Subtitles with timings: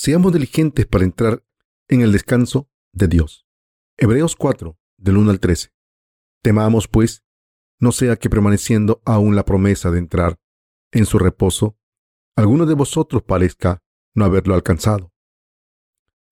[0.00, 1.44] seamos diligentes para entrar
[1.86, 3.46] en el descanso de Dios.
[3.98, 5.74] Hebreos 4, del 1 al 13.
[6.42, 7.22] Temamos, pues,
[7.78, 10.40] no sea que permaneciendo aún la promesa de entrar
[10.90, 11.76] en su reposo,
[12.34, 13.82] alguno de vosotros parezca
[14.14, 15.12] no haberlo alcanzado.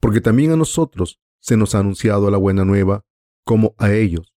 [0.00, 3.04] Porque también a nosotros se nos ha anunciado la buena nueva
[3.45, 4.34] como a ellos,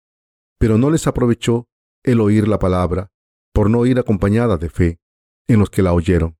[0.57, 1.69] pero no les aprovechó
[2.03, 3.13] el oír la palabra
[3.53, 4.99] por no ir acompañada de fe
[5.47, 6.37] en los que la oyeron.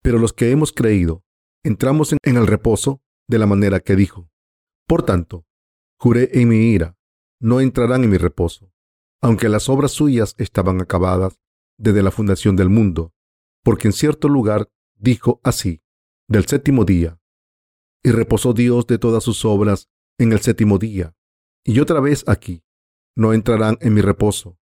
[0.00, 1.24] Pero los que hemos creído,
[1.64, 4.30] entramos en, el reposo de la manera que dijo.
[4.86, 5.44] Por tanto,
[5.98, 6.96] juré en mi ira,
[7.40, 8.72] no entrarán en mi reposo,
[9.20, 11.38] aunque las obras suyas estaban acabadas
[11.78, 13.12] desde la fundación del mundo,
[13.62, 15.82] porque en cierto lugar dijo así,
[16.28, 17.18] del séptimo día,
[18.02, 21.14] y reposó Dios de todas sus obras en el séptimo día,
[21.64, 22.64] y otra vez aquí,
[23.16, 24.58] no entrarán en mi reposo.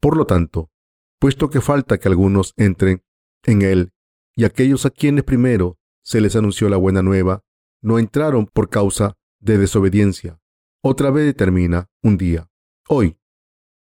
[0.00, 0.70] Por lo tanto,
[1.18, 3.02] puesto que falta que algunos entren
[3.44, 3.92] en él,
[4.36, 7.42] y aquellos a quienes primero se les anunció la buena nueva,
[7.82, 10.40] no entraron por causa de desobediencia.
[10.82, 12.50] Otra vez determina un día,
[12.88, 13.18] hoy,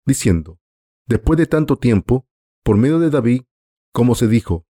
[0.05, 0.59] diciendo,
[1.07, 2.27] después de tanto tiempo,
[2.65, 3.43] por medio de David,
[3.93, 4.67] como se dijo,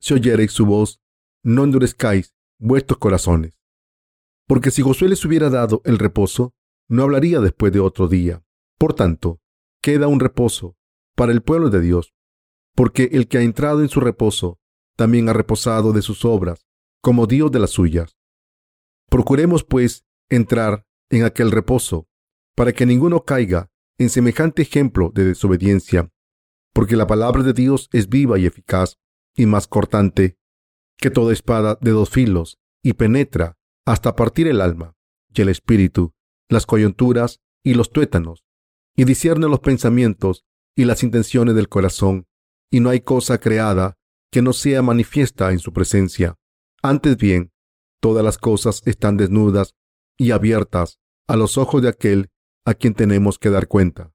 [0.00, 1.00] si oyereis su voz,
[1.42, 3.58] no endurezcáis vuestros corazones.
[4.46, 6.54] Porque si Josué les hubiera dado el reposo,
[6.88, 8.42] no hablaría después de otro día.
[8.78, 9.40] Por tanto,
[9.82, 10.76] queda un reposo
[11.14, 12.14] para el pueblo de Dios,
[12.74, 14.59] porque el que ha entrado en su reposo
[15.00, 16.66] también ha reposado de sus obras,
[17.00, 18.18] como Dios de las suyas.
[19.08, 22.06] Procuremos, pues, entrar en aquel reposo,
[22.54, 26.10] para que ninguno caiga en semejante ejemplo de desobediencia,
[26.74, 28.98] porque la palabra de Dios es viva y eficaz,
[29.34, 30.36] y más cortante
[30.98, 33.56] que toda espada de dos filos, y penetra
[33.86, 34.96] hasta partir el alma
[35.34, 36.12] y el espíritu,
[36.50, 38.44] las coyunturas y los tuétanos,
[38.94, 40.44] y discierne los pensamientos
[40.76, 42.26] y las intenciones del corazón,
[42.70, 43.96] y no hay cosa creada
[44.30, 46.36] que no sea manifiesta en su presencia.
[46.82, 47.52] Antes bien,
[48.00, 49.74] todas las cosas están desnudas
[50.16, 52.30] y abiertas a los ojos de aquel
[52.64, 54.12] a quien tenemos que dar cuenta.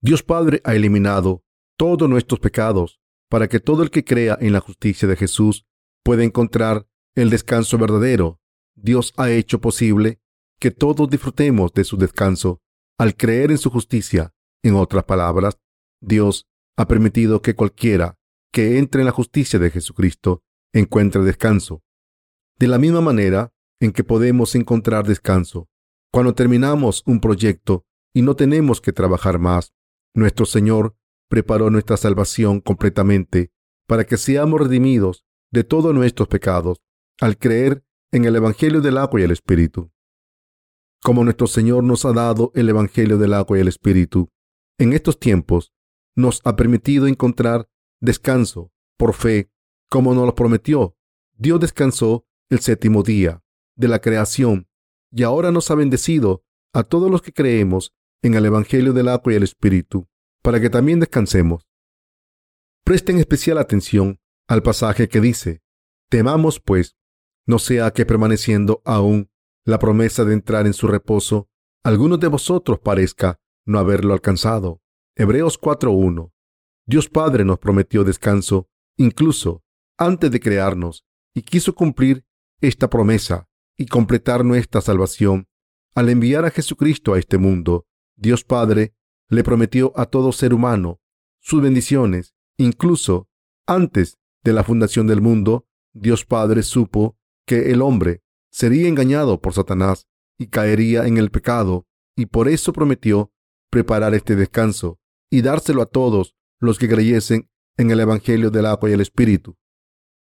[0.00, 1.42] Dios Padre ha eliminado
[1.76, 5.66] todos nuestros pecados para que todo el que crea en la justicia de Jesús
[6.02, 8.40] pueda encontrar el descanso verdadero.
[8.74, 10.20] Dios ha hecho posible
[10.58, 12.60] que todos disfrutemos de su descanso
[12.98, 14.32] al creer en su justicia.
[14.62, 15.58] En otras palabras,
[16.00, 18.17] Dios ha permitido que cualquiera
[18.52, 20.42] que entre en la justicia de Jesucristo
[20.72, 21.82] encuentre descanso.
[22.58, 25.68] De la misma manera en que podemos encontrar descanso
[26.10, 29.74] cuando terminamos un proyecto y no tenemos que trabajar más,
[30.14, 30.96] nuestro Señor
[31.28, 33.52] preparó nuestra salvación completamente
[33.86, 36.82] para que seamos redimidos de todos nuestros pecados
[37.20, 39.92] al creer en el Evangelio del agua y el Espíritu.
[41.02, 44.30] Como nuestro Señor nos ha dado el Evangelio del agua y el Espíritu,
[44.78, 45.72] en estos tiempos
[46.16, 47.68] nos ha permitido encontrar
[48.00, 49.50] descanso por fe,
[49.88, 50.96] como nos lo prometió.
[51.36, 53.42] Dios descansó el séptimo día
[53.76, 54.68] de la creación
[55.10, 59.32] y ahora nos ha bendecido a todos los que creemos en el Evangelio del agua
[59.32, 60.08] y el Espíritu,
[60.42, 61.66] para que también descansemos.
[62.84, 65.62] Presten especial atención al pasaje que dice,
[66.08, 66.96] temamos pues,
[67.46, 69.30] no sea que permaneciendo aún
[69.64, 71.48] la promesa de entrar en su reposo,
[71.84, 74.82] algunos de vosotros parezca no haberlo alcanzado.
[75.14, 76.32] Hebreos 4.1.
[76.88, 78.66] Dios Padre nos prometió descanso
[78.96, 79.62] incluso
[79.98, 81.04] antes de crearnos
[81.34, 82.24] y quiso cumplir
[82.62, 85.48] esta promesa y completar nuestra salvación
[85.94, 87.86] al enviar a Jesucristo a este mundo.
[88.16, 88.94] Dios Padre
[89.28, 90.98] le prometió a todo ser humano
[91.40, 93.28] sus bendiciones, incluso
[93.66, 95.66] antes de la fundación del mundo.
[95.92, 100.06] Dios Padre supo que el hombre sería engañado por Satanás
[100.38, 103.30] y caería en el pecado, y por eso prometió
[103.68, 108.90] preparar este descanso y dárselo a todos los que creyesen en el Evangelio del agua
[108.90, 109.56] y el Espíritu.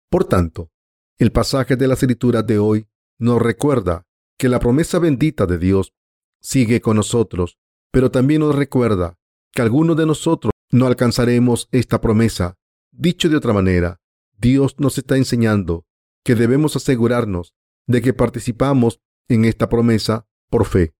[0.09, 0.71] Por tanto,
[1.17, 2.87] el pasaje de la escritura de hoy
[3.17, 4.05] nos recuerda
[4.37, 5.93] que la promesa bendita de Dios
[6.41, 7.57] sigue con nosotros,
[7.91, 9.17] pero también nos recuerda
[9.51, 12.57] que algunos de nosotros no alcanzaremos esta promesa.
[12.91, 13.99] Dicho de otra manera,
[14.37, 15.85] Dios nos está enseñando
[16.23, 17.55] que debemos asegurarnos
[17.87, 20.93] de que participamos en esta promesa por fe.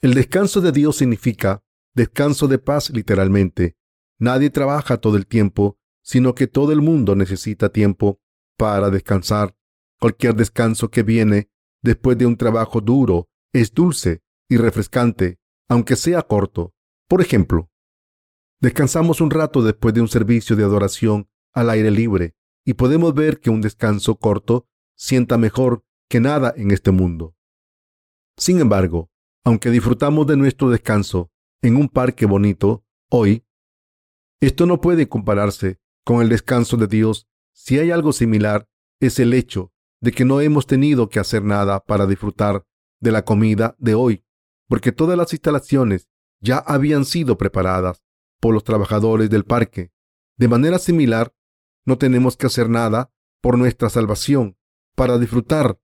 [0.00, 1.62] El descanso de Dios significa
[1.94, 3.76] descanso de paz literalmente,
[4.18, 8.20] Nadie trabaja todo el tiempo, sino que todo el mundo necesita tiempo
[8.56, 9.56] para descansar.
[10.00, 11.50] Cualquier descanso que viene
[11.82, 16.74] después de un trabajo duro es dulce y refrescante, aunque sea corto.
[17.08, 17.70] Por ejemplo,
[18.60, 22.34] descansamos un rato después de un servicio de adoración al aire libre
[22.64, 27.34] y podemos ver que un descanso corto sienta mejor que nada en este mundo.
[28.36, 29.10] Sin embargo,
[29.44, 31.30] aunque disfrutamos de nuestro descanso
[31.62, 33.45] en un parque bonito, hoy
[34.40, 37.26] esto no puede compararse con el descanso de Dios.
[37.52, 38.68] Si hay algo similar,
[39.00, 42.64] es el hecho de que no hemos tenido que hacer nada para disfrutar
[43.00, 44.24] de la comida de hoy,
[44.68, 46.08] porque todas las instalaciones
[46.40, 48.04] ya habían sido preparadas
[48.40, 49.90] por los trabajadores del parque.
[50.36, 51.34] De manera similar,
[51.84, 53.10] no tenemos que hacer nada
[53.40, 54.56] por nuestra salvación
[54.94, 55.78] para disfrutar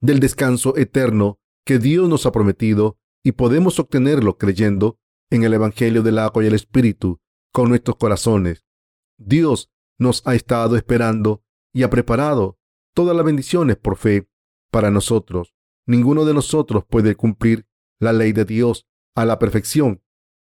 [0.00, 4.98] del descanso eterno que Dios nos ha prometido y podemos obtenerlo creyendo
[5.30, 7.20] en el Evangelio del agua y el Espíritu
[7.52, 8.64] con nuestros corazones.
[9.18, 12.58] Dios nos ha estado esperando y ha preparado
[12.94, 14.28] todas las bendiciones por fe
[14.70, 15.54] para nosotros.
[15.86, 17.66] Ninguno de nosotros puede cumplir
[18.00, 20.02] la ley de Dios a la perfección,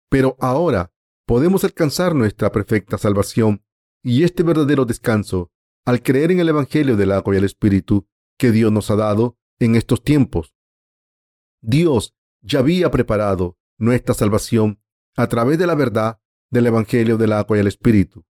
[0.09, 0.93] pero ahora
[1.27, 3.65] podemos alcanzar nuestra perfecta salvación
[4.03, 5.51] y este verdadero descanso
[5.85, 8.07] al creer en el Evangelio del agua y el Espíritu
[8.39, 10.55] que Dios nos ha dado en estos tiempos.
[11.61, 14.83] Dios ya había preparado nuestra salvación
[15.17, 16.21] a través de la verdad
[16.51, 18.25] del Evangelio del agua y el Espíritu.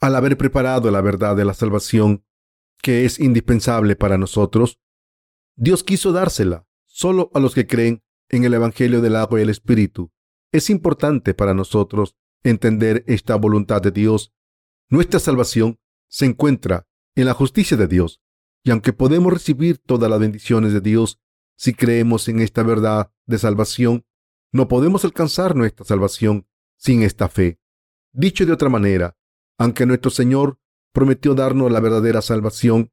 [0.00, 2.24] Al haber preparado la verdad de la salvación,
[2.82, 4.78] que es indispensable para nosotros,
[5.56, 9.50] Dios quiso dársela solo a los que creen en el Evangelio del agua y el
[9.50, 10.12] Espíritu.
[10.52, 14.32] Es importante para nosotros entender esta voluntad de Dios.
[14.88, 18.20] Nuestra salvación se encuentra en la justicia de Dios,
[18.62, 21.20] y aunque podemos recibir todas las bendiciones de Dios
[21.56, 24.06] si creemos en esta verdad de salvación,
[24.52, 26.46] no podemos alcanzar nuestra salvación
[26.78, 27.60] sin esta fe.
[28.12, 29.16] Dicho de otra manera,
[29.58, 30.58] aunque nuestro Señor
[30.92, 32.90] prometió darnos la verdadera salvación,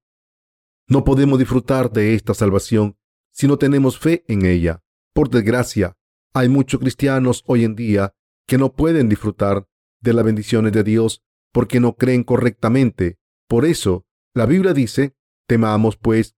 [0.88, 2.98] no podemos disfrutar de esta salvación
[3.32, 4.84] si no tenemos fe en ella.
[5.14, 5.98] Por desgracia,
[6.34, 8.14] hay muchos cristianos hoy en día
[8.48, 9.68] que no pueden disfrutar
[10.02, 13.18] de las bendiciones de Dios porque no creen correctamente.
[13.48, 15.16] Por eso, la Biblia dice,
[15.48, 16.36] temamos pues,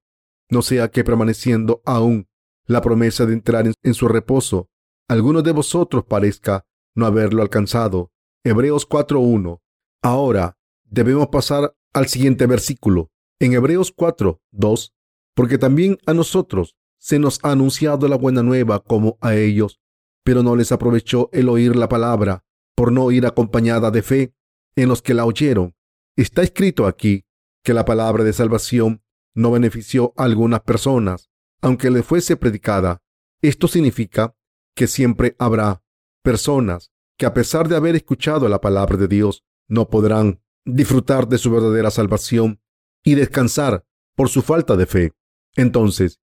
[0.48, 2.28] no sea que permaneciendo aún
[2.64, 4.70] la promesa de entrar en, su reposo,
[5.08, 6.66] alguno de vosotros parezca
[6.98, 8.10] no haberlo alcanzado.
[8.44, 9.60] Hebreos 4.1.
[10.02, 13.10] Ahora debemos pasar al siguiente versículo.
[13.40, 14.92] En Hebreos 4.2.
[15.34, 19.80] Porque también a nosotros se nos ha anunciado la buena nueva como a ellos,
[20.24, 24.34] pero no les aprovechó el oír la palabra por no ir acompañada de fe
[24.74, 25.76] en los que la oyeron.
[26.16, 27.24] Está escrito aquí
[27.62, 29.02] que la palabra de salvación
[29.34, 31.30] no benefició a algunas personas,
[31.60, 33.02] aunque le fuese predicada.
[33.40, 34.34] Esto significa
[34.74, 35.82] que siempre habrá
[36.22, 41.38] personas que a pesar de haber escuchado la palabra de Dios, no podrán disfrutar de
[41.38, 42.60] su verdadera salvación
[43.04, 43.84] y descansar
[44.14, 45.12] por su falta de fe.
[45.56, 46.20] Entonces,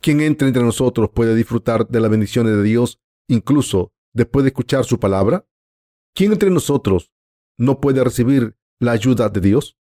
[0.00, 4.84] ¿quién entra entre nosotros puede disfrutar de las bendiciones de Dios incluso después de escuchar
[4.84, 5.46] su palabra?
[6.14, 7.12] ¿Quién entre nosotros
[7.56, 9.76] no puede recibir la ayuda de Dios?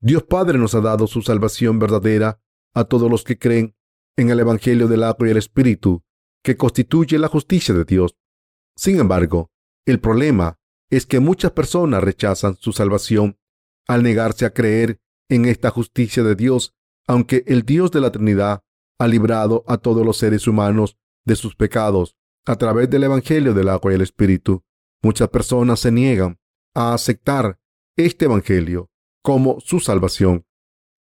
[0.00, 2.40] Dios Padre nos ha dado su salvación verdadera
[2.74, 3.76] a todos los que creen
[4.16, 6.04] en el Evangelio del agua y el Espíritu,
[6.42, 8.16] que constituye la justicia de Dios.
[8.76, 9.50] Sin embargo,
[9.86, 10.58] el problema
[10.90, 13.38] es que muchas personas rechazan su salvación
[13.86, 16.74] al negarse a creer en esta justicia de Dios,
[17.06, 18.62] aunque el Dios de la Trinidad
[18.98, 22.16] ha librado a todos los seres humanos de sus pecados
[22.46, 24.62] a través del Evangelio del agua y el Espíritu.
[25.02, 26.38] Muchas personas se niegan
[26.74, 27.58] a aceptar
[27.96, 28.90] este Evangelio
[29.22, 30.46] como su salvación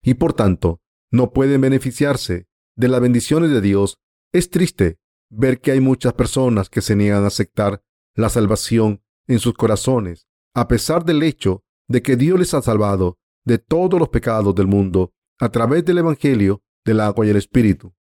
[0.04, 3.98] y por tanto no pueden beneficiarse de las bendiciones de Dios.
[4.32, 4.99] Es triste
[5.30, 7.84] ver que hay muchas personas que se niegan a aceptar
[8.16, 13.20] la salvación en sus corazones, a pesar del hecho de que Dios les ha salvado
[13.46, 17.94] de todos los pecados del mundo a través del Evangelio del agua y el Espíritu.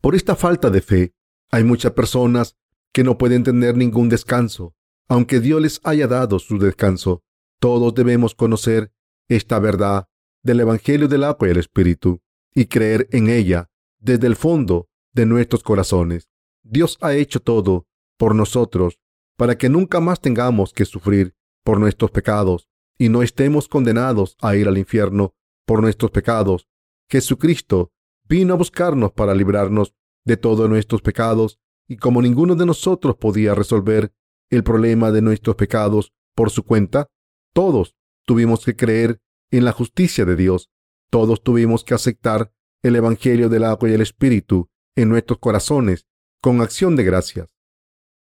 [0.00, 1.14] Por esta falta de fe,
[1.50, 2.56] hay muchas personas
[2.92, 4.74] que no pueden tener ningún descanso,
[5.08, 7.22] aunque Dios les haya dado su descanso.
[7.58, 8.92] Todos debemos conocer
[9.28, 10.08] esta verdad
[10.42, 12.20] del Evangelio del agua y el Espíritu
[12.54, 16.29] y creer en ella desde el fondo de nuestros corazones.
[16.62, 17.86] Dios ha hecho todo
[18.18, 18.98] por nosotros
[19.36, 24.54] para que nunca más tengamos que sufrir por nuestros pecados y no estemos condenados a
[24.56, 25.34] ir al infierno
[25.66, 26.68] por nuestros pecados.
[27.08, 27.92] Jesucristo
[28.28, 33.54] vino a buscarnos para librarnos de todos nuestros pecados y como ninguno de nosotros podía
[33.54, 34.12] resolver
[34.50, 37.08] el problema de nuestros pecados por su cuenta,
[37.54, 40.70] todos tuvimos que creer en la justicia de Dios.
[41.10, 42.52] Todos tuvimos que aceptar
[42.82, 46.06] el Evangelio del agua y el Espíritu en nuestros corazones
[46.40, 47.48] con acción de gracias.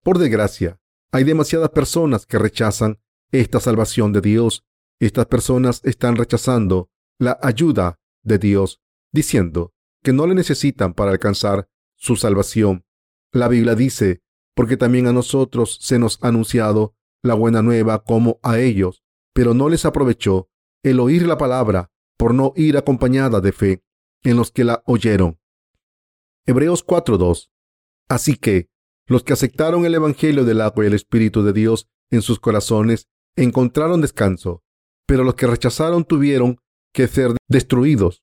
[0.02, 0.80] Por desgracia,
[1.12, 2.98] hay demasiadas personas que rechazan
[3.30, 4.64] esta salvación de Dios.
[5.00, 8.80] Estas personas están rechazando la ayuda de Dios,
[9.12, 12.84] diciendo que no le necesitan para alcanzar su salvación.
[13.32, 14.22] La Biblia dice,
[14.54, 19.02] porque también a nosotros se nos ha anunciado la buena nueva como a ellos,
[19.34, 20.48] pero no les aprovechó
[20.82, 23.84] el oír la palabra por no ir acompañada de fe
[24.22, 25.38] en los que la oyeron.
[26.46, 27.50] Hebreos 4.2.
[28.08, 28.68] Así que
[29.06, 33.08] los que aceptaron el Evangelio del agua y el Espíritu de Dios en sus corazones
[33.36, 34.62] encontraron descanso,
[35.06, 36.58] pero los que rechazaron tuvieron
[36.92, 38.22] que ser destruidos.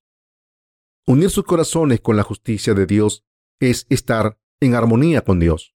[1.07, 3.23] Unir sus corazones con la justicia de Dios
[3.59, 5.75] es estar en armonía con Dios.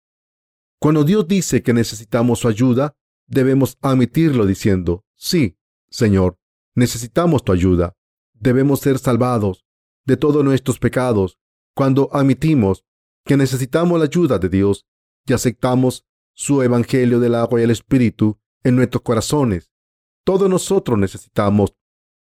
[0.79, 2.95] Cuando Dios dice que necesitamos su ayuda,
[3.27, 5.57] debemos admitirlo diciendo, sí,
[5.89, 6.37] Señor,
[6.75, 7.95] necesitamos tu ayuda.
[8.33, 9.65] Debemos ser salvados
[10.05, 11.39] de todos nuestros pecados
[11.73, 12.85] cuando admitimos
[13.25, 14.85] que necesitamos la ayuda de Dios
[15.25, 19.71] y aceptamos su Evangelio del agua y el Espíritu en nuestros corazones.
[20.23, 21.75] Todos nosotros necesitamos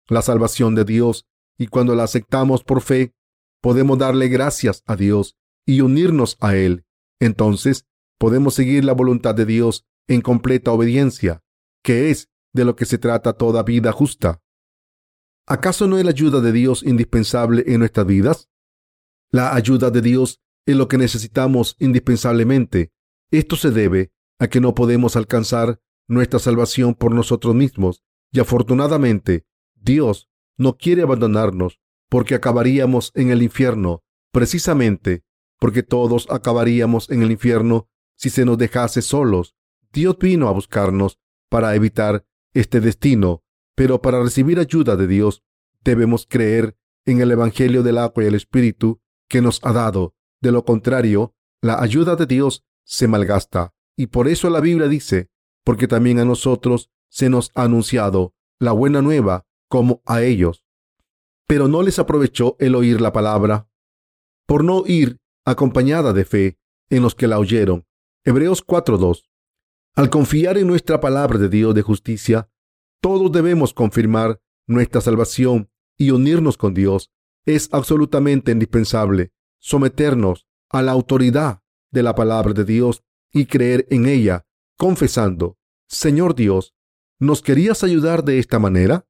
[0.07, 3.13] la salvación de Dios y cuando la aceptamos por fe,
[3.61, 6.85] podemos darle gracias a Dios y unirnos a Él.
[7.19, 7.85] Entonces,
[8.19, 11.41] podemos seguir la voluntad de Dios en completa obediencia,
[11.83, 14.41] que es de lo que se trata toda vida justa.
[15.47, 18.49] ¿Acaso no es la ayuda de Dios indispensable en nuestras vidas?
[19.31, 22.91] La ayuda de Dios es lo que necesitamos indispensablemente.
[23.31, 29.45] Esto se debe a que no podemos alcanzar nuestra salvación por nosotros mismos y afortunadamente
[29.75, 31.79] Dios no quiere abandonarnos
[32.09, 35.23] porque acabaríamos en el infierno, precisamente
[35.59, 39.55] porque todos acabaríamos en el infierno si se nos dejase solos.
[39.91, 43.43] Dios vino a buscarnos para evitar este destino,
[43.75, 45.43] pero para recibir ayuda de Dios
[45.83, 50.15] debemos creer en el Evangelio del agua y el Espíritu que nos ha dado.
[50.43, 53.73] De lo contrario, la ayuda de Dios se malgasta.
[53.95, 55.29] Y por eso la Biblia dice,
[55.63, 60.65] porque también a nosotros se nos ha anunciado la buena nueva como a ellos.
[61.47, 63.69] Pero no les aprovechó el oír la palabra,
[64.45, 66.59] por no ir acompañada de fe
[66.89, 67.85] en los que la oyeron.
[68.25, 69.23] Hebreos 4.2.
[69.95, 72.49] Al confiar en nuestra palabra de Dios de justicia,
[73.01, 77.13] todos debemos confirmar nuestra salvación y unirnos con Dios.
[77.45, 79.31] Es absolutamente indispensable
[79.63, 84.45] someternos a la autoridad de la palabra de Dios y creer en ella,
[84.77, 86.75] confesando, Señor Dios,
[87.17, 89.07] ¿nos querías ayudar de esta manera?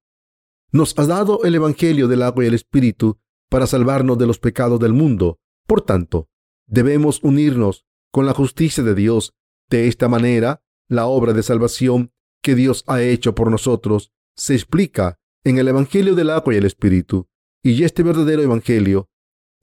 [0.72, 3.20] Nos has dado el Evangelio del agua y el Espíritu
[3.50, 5.40] para salvarnos de los pecados del mundo.
[5.66, 6.30] Por tanto,
[6.68, 9.34] debemos unirnos con la justicia de Dios.
[9.70, 12.12] De esta manera, la obra de salvación
[12.44, 16.66] que Dios ha hecho por nosotros se explica en el Evangelio del agua y el
[16.66, 17.28] Espíritu.
[17.64, 19.10] Y este verdadero Evangelio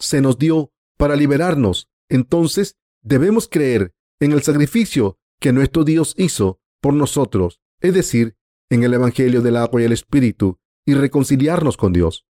[0.01, 1.89] se nos dio para liberarnos.
[2.11, 8.37] Entonces, debemos creer en el sacrificio que nuestro Dios hizo por nosotros, es decir,
[8.69, 12.27] en el Evangelio del agua y el Espíritu, y reconciliarnos con Dios.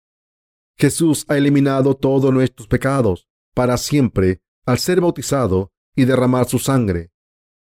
[0.79, 7.13] Jesús ha eliminado todos nuestros pecados para siempre al ser bautizado y derramar su sangre.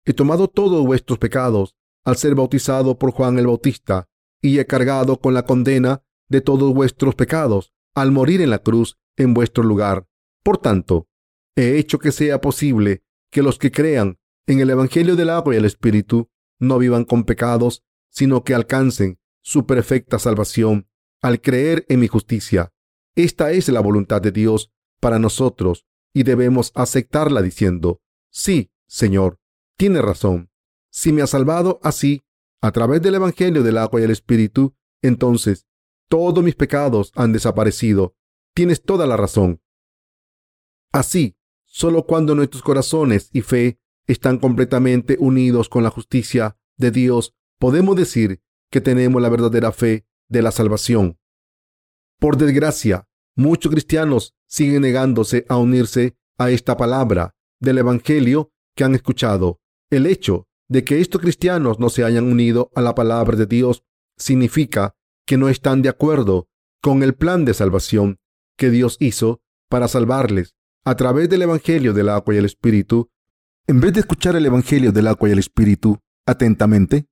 [0.05, 4.09] He tomado todos vuestros pecados al ser bautizado por Juan el Bautista
[4.41, 8.99] y he cargado con la condena de todos vuestros pecados al morir en la cruz
[9.17, 10.07] en vuestro lugar.
[10.43, 11.09] Por tanto,
[11.57, 15.59] he hecho que sea posible que los que crean en el Evangelio del agua y
[15.59, 20.89] el Espíritu no vivan con pecados, sino que alcancen su perfecta salvación
[21.21, 22.73] al creer en mi justicia.
[23.15, 24.71] Esta es la voluntad de Dios
[25.01, 29.39] para nosotros y debemos aceptarla diciendo, Sí, Señor,
[29.77, 30.51] tiene razón.
[30.91, 32.23] Si me ha salvado así,
[32.61, 35.67] a través del Evangelio del agua y el Espíritu, entonces
[36.09, 38.15] todos mis pecados han desaparecido.
[38.55, 39.62] Tienes toda la razón.
[40.93, 47.35] Así, solo cuando nuestros corazones y fe están completamente unidos con la justicia de Dios,
[47.59, 51.19] podemos decir que tenemos la verdadera fe de la salvación.
[52.19, 58.95] Por desgracia, muchos cristianos siguen negándose a unirse a esta palabra del Evangelio que han
[58.95, 59.61] escuchado.
[59.91, 63.83] El hecho de que estos cristianos no se hayan unido a la palabra de Dios
[64.19, 64.95] significa
[65.27, 66.49] que no están de acuerdo
[66.83, 68.19] con el plan de salvación
[68.59, 70.55] que Dios hizo para salvarles
[70.85, 73.11] a través del Evangelio del agua y el Espíritu.
[73.67, 77.07] En vez de escuchar el Evangelio del agua y el Espíritu atentamente,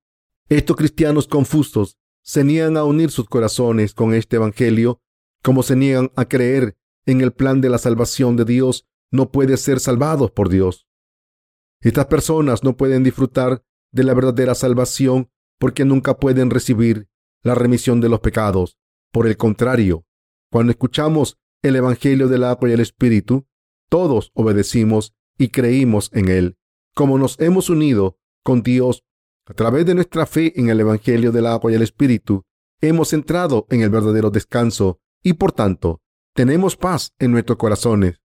[0.48, 5.00] estos cristianos confusos se niegan a unir sus corazones con este Evangelio,
[5.42, 9.56] como se niegan a creer en el plan de la salvación de Dios no puede
[9.56, 10.86] ser salvados por Dios.
[11.80, 17.08] Estas personas no pueden disfrutar de la verdadera salvación porque nunca pueden recibir
[17.42, 18.78] la remisión de los pecados.
[19.12, 20.04] Por el contrario,
[20.50, 23.46] cuando escuchamos el Evangelio del agua y el Espíritu,
[23.90, 26.56] todos obedecimos y creímos en él.
[26.94, 29.04] Como nos hemos unido con Dios
[29.46, 32.44] a través de nuestra fe en el Evangelio del agua y el Espíritu,
[32.80, 36.00] hemos entrado en el verdadero descanso y por tanto
[36.34, 38.22] tenemos paz en nuestros corazones.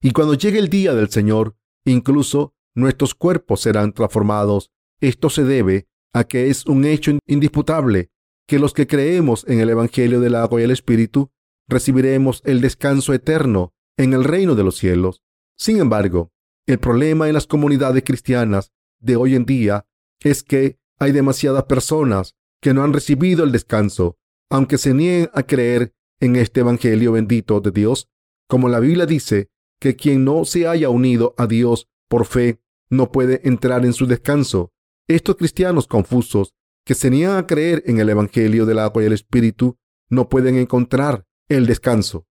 [0.00, 4.70] Y cuando llegue el día del Señor, incluso nuestros cuerpos serán transformados.
[5.00, 8.10] Esto se debe a que es un hecho indisputable
[8.46, 11.30] que los que creemos en el Evangelio del agua y el Espíritu
[11.66, 15.22] recibiremos el descanso eterno en el reino de los cielos.
[15.58, 16.32] Sin embargo,
[16.66, 19.86] el problema en las comunidades cristianas de hoy en día
[20.20, 24.16] es que hay demasiadas personas que no han recibido el descanso,
[24.50, 28.08] aunque se nieguen a creer en este Evangelio bendito de Dios?
[28.48, 29.50] Como la Biblia dice
[29.80, 34.06] que quien no se haya unido a Dios por fe no puede entrar en su
[34.06, 34.72] descanso.
[35.06, 39.12] Estos cristianos confusos que se niegan a creer en el Evangelio del agua y el
[39.12, 39.76] Espíritu
[40.08, 42.27] no pueden encontrar el descanso.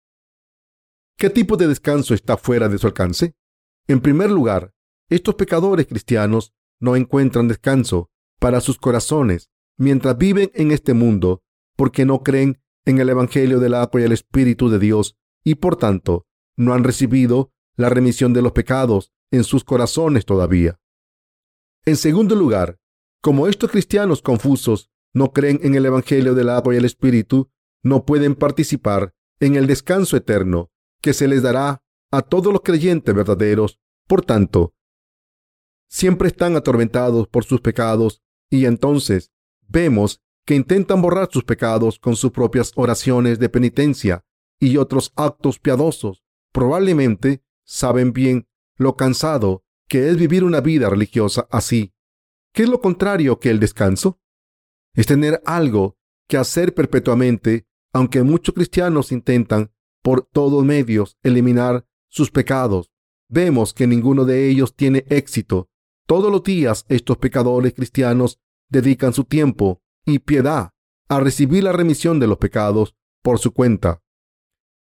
[1.22, 3.36] ¿Qué tipo de descanso está fuera de su alcance?
[3.86, 4.74] En primer lugar,
[5.08, 8.10] estos pecadores cristianos no encuentran descanso
[8.40, 9.48] para sus corazones
[9.78, 11.44] mientras viven en este mundo
[11.76, 15.76] porque no creen en el Evangelio del agua y el Espíritu de Dios y por
[15.76, 16.26] tanto
[16.56, 20.80] no han recibido la remisión de los pecados en sus corazones todavía.
[21.84, 22.80] En segundo lugar,
[23.20, 27.48] como estos cristianos confusos no creen en el Evangelio del agua y el Espíritu,
[27.84, 30.71] no pueden participar en el descanso eterno
[31.02, 33.78] que se les dará a todos los creyentes verdaderos.
[34.06, 34.74] Por tanto,
[35.88, 39.30] siempre están atormentados por sus pecados y entonces
[39.68, 44.24] vemos que intentan borrar sus pecados con sus propias oraciones de penitencia
[44.58, 46.24] y otros actos piadosos.
[46.52, 51.92] Probablemente saben bien lo cansado que es vivir una vida religiosa así.
[52.52, 54.20] ¿Qué es lo contrario que el descanso?
[54.94, 55.96] Es tener algo
[56.28, 62.90] que hacer perpetuamente, aunque muchos cristianos intentan por todos medios eliminar sus pecados.
[63.28, 65.70] Vemos que ninguno de ellos tiene éxito.
[66.06, 70.72] Todos los días estos pecadores cristianos dedican su tiempo y piedad
[71.08, 74.02] a recibir la remisión de los pecados por su cuenta.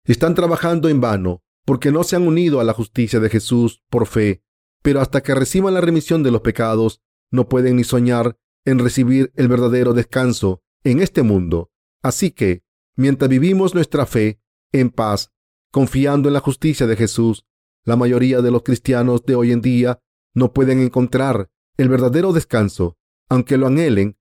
[0.04, 4.06] Están trabajando en vano porque no se han unido a la justicia de Jesús por
[4.06, 4.42] fe,
[4.82, 9.32] pero hasta que reciban la remisión de los pecados, no pueden ni soñar en recibir
[9.36, 11.70] el verdadero descanso en este mundo.
[12.02, 12.62] Así que,
[12.96, 14.40] mientras vivimos nuestra fe
[14.72, 15.32] en paz,
[15.70, 17.44] confiando en la justicia de Jesús,
[17.84, 20.00] la mayoría de los cristianos de hoy en día
[20.34, 22.96] no pueden encontrar el verdadero descanso,
[23.28, 24.18] aunque lo anhelen,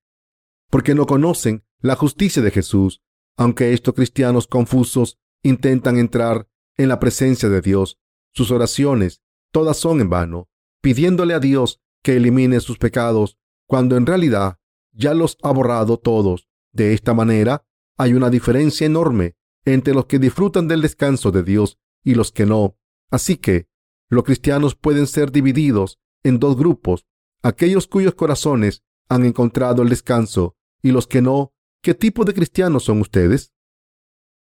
[0.69, 3.01] porque no conocen la justicia de Jesús,
[3.37, 7.97] aunque estos cristianos confusos intentan entrar en la presencia de Dios.
[8.33, 9.21] Sus oraciones
[9.51, 10.49] todas son en vano,
[10.81, 14.59] pidiéndole a Dios que elimine sus pecados, cuando en realidad
[14.91, 16.47] ya los ha borrado todos.
[16.71, 17.65] De esta manera,
[17.97, 19.35] hay una diferencia enorme
[19.73, 22.77] entre los que disfrutan del descanso de Dios y los que no.
[23.11, 23.67] Así que,
[24.09, 27.05] los cristianos pueden ser divididos en dos grupos,
[27.43, 31.53] aquellos cuyos corazones han encontrado el descanso y los que no.
[31.81, 33.53] ¿Qué tipo de cristianos son ustedes?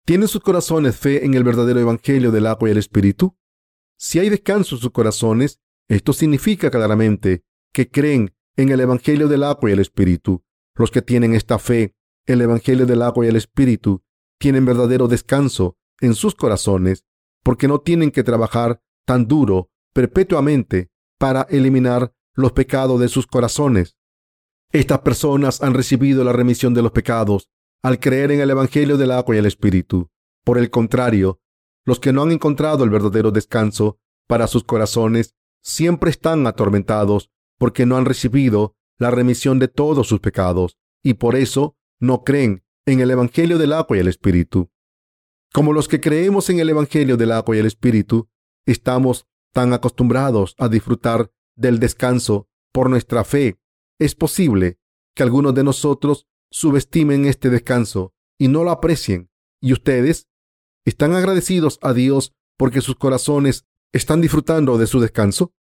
[0.06, 3.36] ¿Tienen sus corazones fe en el verdadero Evangelio del agua y el Espíritu?
[3.98, 9.44] Si hay descanso en sus corazones, esto significa claramente que creen en el Evangelio del
[9.44, 10.44] agua y el Espíritu.
[10.76, 11.96] Los que tienen esta fe,
[12.28, 14.04] el Evangelio del agua y el Espíritu,
[14.40, 17.06] tienen verdadero descanso en sus corazones,
[17.44, 23.98] porque no tienen que trabajar tan duro perpetuamente para eliminar los pecados de sus corazones.
[24.72, 27.50] Estas personas han recibido la remisión de los pecados
[27.82, 30.10] al creer en el Evangelio del agua y el Espíritu.
[30.44, 31.40] Por el contrario,
[31.86, 37.86] los que no han encontrado el verdadero descanso para sus corazones siempre están atormentados porque
[37.86, 43.02] no han recibido la remisión de todos sus pecados y por eso no creen en
[43.02, 44.72] el Evangelio del agua y el Espíritu.
[45.54, 48.30] Como los que creemos en el Evangelio del agua y el Espíritu,
[48.66, 53.60] estamos tan acostumbrados a disfrutar del descanso por nuestra fe,
[54.00, 54.80] es posible
[55.16, 59.30] que algunos de nosotros subestimen este descanso y no lo aprecien.
[59.60, 60.28] ¿Y ustedes?
[60.86, 65.54] ¿Están agradecidos a Dios porque sus corazones están disfrutando de su descanso?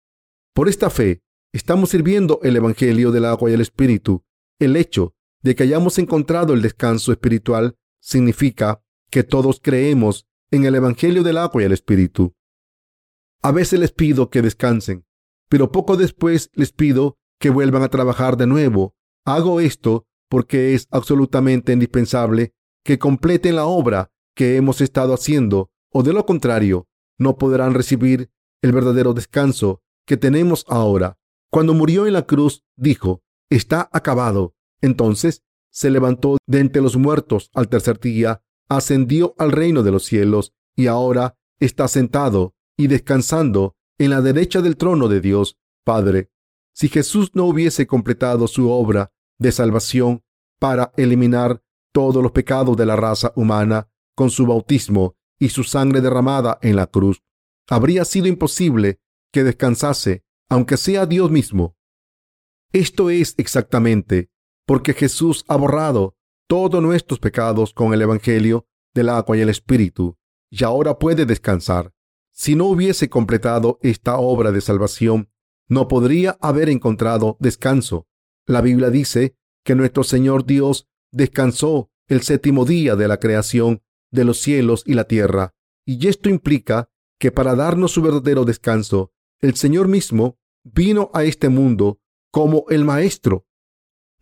[0.55, 4.23] Por esta fe, estamos sirviendo el Evangelio del agua y el Espíritu.
[4.61, 5.16] El hecho
[5.47, 11.39] de que hayamos encontrado el descanso espiritual significa que todos creemos en el Evangelio del
[11.39, 12.35] agua y el Espíritu.
[13.43, 15.07] A veces les pido que descansen,
[15.49, 18.97] pero poco después les pido que vuelvan a trabajar de nuevo.
[19.25, 22.53] Hago esto porque es absolutamente indispensable
[22.85, 28.33] que completen la obra que hemos estado haciendo, o de lo contrario, no podrán recibir
[28.63, 31.19] el verdadero descanso que tenemos ahora.
[31.53, 34.56] Cuando murió en la cruz, dijo, está acabado.
[34.81, 40.05] Entonces se levantó de entre los muertos al tercer día, ascendió al reino de los
[40.05, 46.31] cielos y ahora está sentado y descansando en la derecha del trono de Dios Padre.
[46.75, 50.23] Si Jesús no hubiese completado su obra de salvación
[50.59, 51.63] para eliminar
[51.93, 56.77] todos los pecados de la raza humana con su bautismo y su sangre derramada en
[56.77, 57.23] la cruz,
[57.69, 59.01] habría sido imposible
[59.33, 61.77] que descansase, aunque sea Dios mismo.
[62.73, 64.31] Esto es exactamente
[64.67, 66.17] porque Jesús ha borrado
[66.49, 70.17] todos nuestros pecados con el Evangelio del agua y el Espíritu,
[70.51, 71.93] y ahora puede descansar.
[72.33, 75.31] Si no hubiese completado esta obra de salvación,
[75.69, 78.07] no podría haber encontrado descanso.
[78.45, 84.25] La Biblia dice que nuestro Señor Dios descansó el séptimo día de la creación de
[84.25, 85.55] los cielos y la tierra.
[85.85, 91.49] Y esto implica que para darnos su verdadero descanso, el Señor mismo vino a este
[91.49, 92.01] mundo
[92.31, 93.46] como el Maestro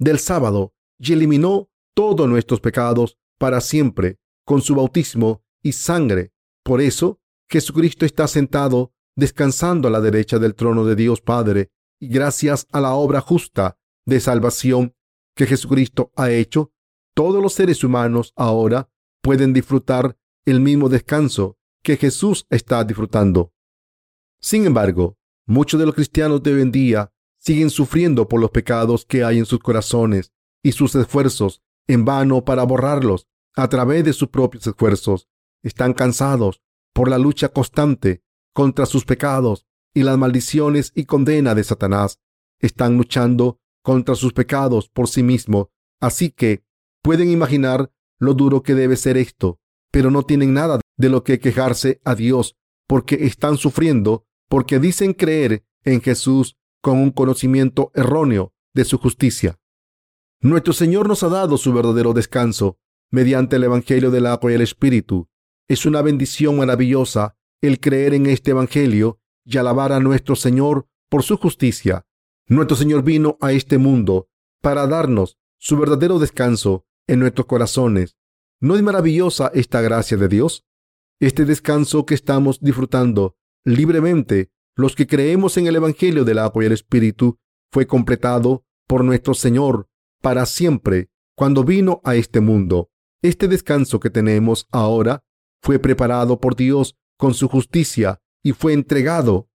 [0.05, 6.33] del sábado y eliminó todos nuestros pecados para siempre con su bautismo y sangre.
[6.63, 12.09] Por eso, Jesucristo está sentado descansando a la derecha del trono de Dios Padre y
[12.09, 14.95] gracias a la obra justa de salvación
[15.35, 16.73] que Jesucristo ha hecho,
[17.15, 18.91] todos los seres humanos ahora
[19.23, 23.53] pueden disfrutar el mismo descanso que Jesús está disfrutando.
[24.41, 27.13] Sin embargo, muchos de los cristianos de hoy en día
[27.45, 32.45] siguen sufriendo por los pecados que hay en sus corazones y sus esfuerzos en vano
[32.45, 35.29] para borrarlos a través de sus propios esfuerzos.
[35.63, 36.63] Están cansados
[36.95, 38.23] por la lucha constante
[38.55, 42.19] contra sus pecados y las maldiciones y condena de Satanás.
[42.61, 45.69] Están luchando contra sus pecados por sí mismos,
[46.01, 46.65] así que
[47.03, 51.39] pueden imaginar lo duro que debe ser esto, pero no tienen nada de lo que
[51.39, 58.53] quejarse a Dios porque están sufriendo, porque dicen creer en Jesús con un conocimiento erróneo
[58.75, 59.59] de su justicia.
[60.43, 62.79] Nuestro Señor nos ha dado su verdadero descanso
[63.11, 65.31] mediante el Evangelio del agua y el Espíritu.
[65.67, 71.23] Es una bendición maravillosa el creer en este Evangelio y alabar a nuestro Señor por
[71.23, 72.05] su justicia.
[72.49, 74.29] Nuestro Señor vino a este mundo
[74.61, 78.19] para darnos su verdadero descanso en nuestros corazones.
[78.61, 80.67] ¿No es maravillosa esta gracia de Dios?
[81.19, 86.67] Este descanso que estamos disfrutando libremente los que creemos en el Evangelio del agua y
[86.67, 87.39] el Espíritu
[87.73, 89.89] fue completado por nuestro Señor
[90.21, 92.91] para siempre cuando vino a este mundo.
[93.23, 95.25] Este descanso que tenemos ahora
[95.63, 99.49] fue preparado por Dios con su justicia y fue entregado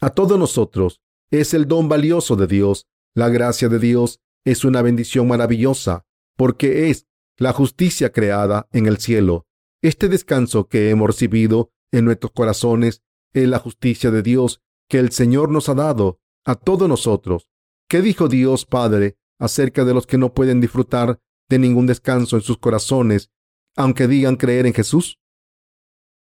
[0.00, 1.00] a todos nosotros.
[1.30, 2.86] Es el don valioso de Dios.
[3.14, 6.04] La gracia de Dios es una bendición maravillosa
[6.36, 9.46] porque es la justicia creada en el cielo.
[9.82, 13.02] Este descanso que hemos recibido en nuestros corazones
[13.34, 17.50] es la justicia de Dios que el Señor nos ha dado a todos nosotros.
[17.88, 22.42] ¿Qué dijo Dios Padre acerca de los que no pueden disfrutar de ningún descanso en
[22.42, 23.30] sus corazones,
[23.76, 25.20] aunque digan creer en Jesús?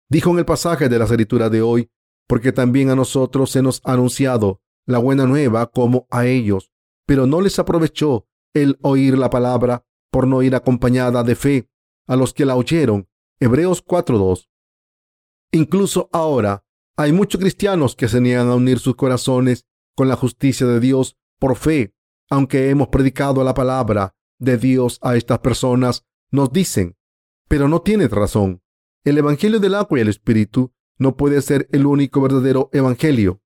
[0.10, 1.89] Dijo en el pasaje de la escritura de hoy,
[2.28, 6.72] porque también a nosotros se nos ha anunciado la buena nueva como a ellos,
[7.06, 11.70] pero no les aprovechó el oír la palabra por no ir acompañada de fe
[12.08, 13.08] a los que la oyeron.
[13.39, 14.50] Hebreos 4.2.
[15.52, 16.65] Incluso ahora
[16.98, 21.16] hay muchos cristianos que se niegan a unir sus corazones con la justicia de Dios
[21.40, 21.94] por fe,
[22.30, 26.98] aunque hemos predicado la palabra de Dios a estas personas, nos dicen,
[27.48, 28.62] pero no tienes razón.
[29.04, 33.42] El Evangelio del agua y el Espíritu no puede ser el único verdadero Evangelio.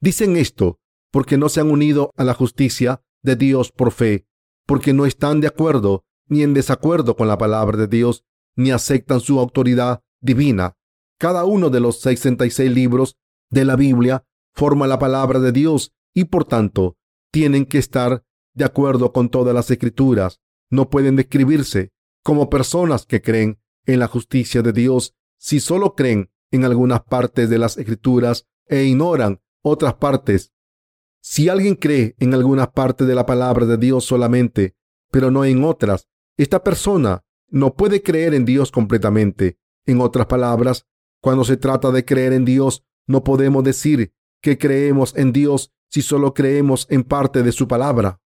[0.00, 0.80] Dicen esto
[1.12, 4.26] porque no se han unido a la justicia de Dios por fe,
[4.66, 8.24] porque no están de acuerdo ni en desacuerdo con la palabra de Dios,
[8.56, 10.76] ni aceptan su autoridad divina.
[11.18, 13.16] Cada uno de los 66 libros
[13.50, 16.96] de la Biblia forma la palabra de Dios y por tanto
[17.30, 18.24] tienen que estar
[18.54, 20.40] de acuerdo con todas las escrituras.
[20.70, 26.30] No pueden describirse como personas que creen en la justicia de Dios si solo creen
[26.50, 30.52] en algunas partes de las escrituras e ignoran otras partes.
[31.20, 34.76] Si alguien cree en algunas partes de la palabra de Dios solamente,
[35.10, 39.58] pero no en otras, esta persona no puede creer en Dios completamente.
[39.86, 40.86] En otras palabras,
[41.26, 46.00] cuando se trata de creer en Dios, no podemos decir que creemos en Dios si
[46.00, 48.20] solo creemos en parte de su palabra.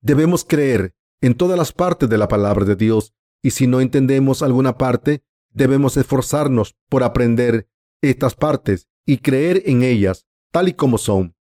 [0.00, 4.42] Debemos creer en todas las partes de la palabra de Dios y si no entendemos
[4.42, 7.68] alguna parte, debemos esforzarnos por aprender
[8.00, 11.36] estas partes y creer en ellas tal y como son.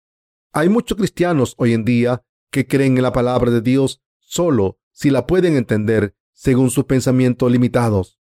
[0.52, 5.12] Hay muchos cristianos hoy en día que creen en la palabra de Dios solo si
[5.12, 8.20] la pueden entender según sus pensamientos limitados.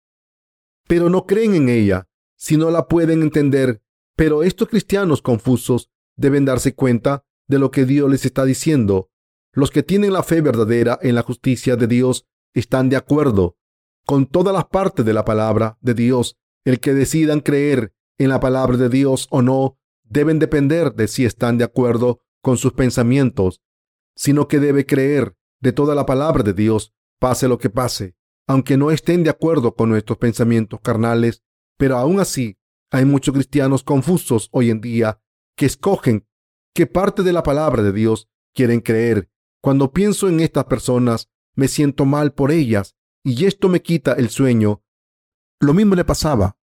[0.89, 2.09] Pero no creen en ella
[2.43, 3.83] si no la pueden entender.
[4.17, 9.11] Pero estos cristianos confusos deben darse cuenta de lo que Dios les está diciendo.
[9.53, 13.59] Los que tienen la fe verdadera en la justicia de Dios están de acuerdo
[14.05, 16.37] con todas las partes de la palabra de Dios.
[16.65, 21.25] El que decidan creer en la palabra de Dios o no deben depender de si
[21.25, 23.61] están de acuerdo con sus pensamientos,
[24.17, 28.17] sino que debe creer de toda la palabra de Dios, pase lo que pase,
[28.49, 31.45] aunque no estén de acuerdo con nuestros pensamientos carnales,
[31.83, 32.57] pero aún así
[32.93, 35.21] hay muchos cristianos confusos hoy en día
[35.57, 36.29] que escogen
[36.73, 39.33] qué parte de la palabra de Dios quieren creer.
[39.61, 44.31] Cuando pienso en estas personas, me siento mal por ellas y esto me quita el
[44.31, 44.85] sueño.
[45.59, 46.57] Lo mismo le pasaba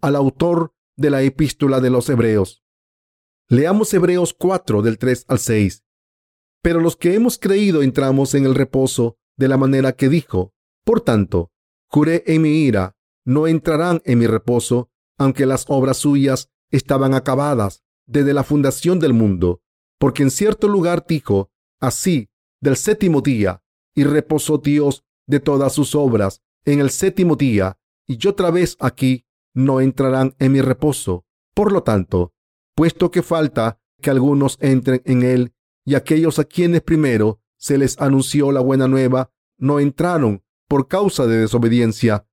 [0.00, 2.64] al autor de la epístola de los Hebreos.
[3.48, 5.84] Leamos Hebreos 4 del 3 al 6.
[6.62, 10.52] Pero los que hemos creído entramos en el reposo de la manera que dijo.
[10.84, 11.52] Por tanto,
[11.86, 17.82] juré en mi ira, no entrarán en mi reposo, aunque las obras suyas estaban acabadas
[18.06, 19.62] desde la fundación del mundo.
[19.98, 22.28] Porque en cierto lugar dijo, así,
[22.60, 23.62] del séptimo día,
[23.94, 29.26] y reposó Dios de todas sus obras en el séptimo día, y otra vez aquí
[29.54, 31.24] no entrarán en mi reposo.
[31.54, 32.32] Por lo tanto,
[32.74, 35.54] puesto que falta que algunos entren en él,
[35.84, 41.26] y aquellos a quienes primero se les anunció la buena nueva, no entraron por causa
[41.26, 42.26] de desobediencia.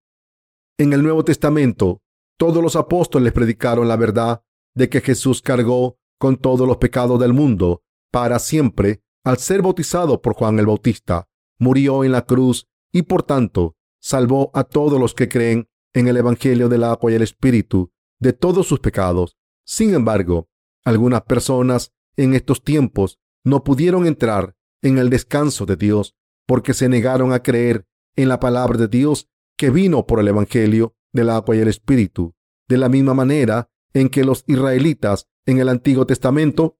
[0.79, 2.01] En el Nuevo Testamento,
[2.37, 7.33] todos los apóstoles predicaron la verdad de que Jesús cargó con todos los pecados del
[7.33, 11.27] mundo para siempre al ser bautizado por Juan el Bautista,
[11.59, 16.15] murió en la cruz y por tanto salvó a todos los que creen en el
[16.15, 19.35] Evangelio del agua y el Espíritu de todos sus pecados.
[19.65, 20.47] Sin embargo,
[20.85, 26.15] algunas personas en estos tiempos no pudieron entrar en el descanso de Dios
[26.47, 29.27] porque se negaron a creer en la palabra de Dios
[29.60, 32.34] que vino por el Evangelio del agua y el Espíritu,
[32.69, 36.80] de la misma manera en que los israelitas en el Antiguo Testamento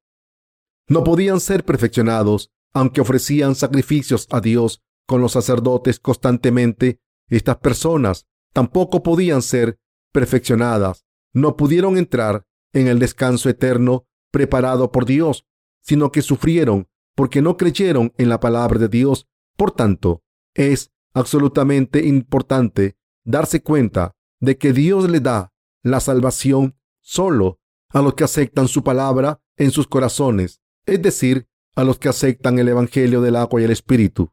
[0.88, 7.02] no podían ser perfeccionados aunque ofrecían sacrificios a Dios con los sacerdotes constantemente.
[7.28, 9.78] Estas personas tampoco podían ser
[10.14, 15.46] perfeccionadas, no pudieron entrar en el descanso eterno preparado por Dios,
[15.82, 19.28] sino que sufrieron porque no creyeron en la palabra de Dios.
[19.58, 27.60] Por tanto, es absolutamente importante darse cuenta de que Dios le da la salvación solo
[27.90, 32.60] a los que aceptan su palabra en sus corazones, es decir, a los que aceptan
[32.60, 34.32] el Evangelio del agua y el Espíritu.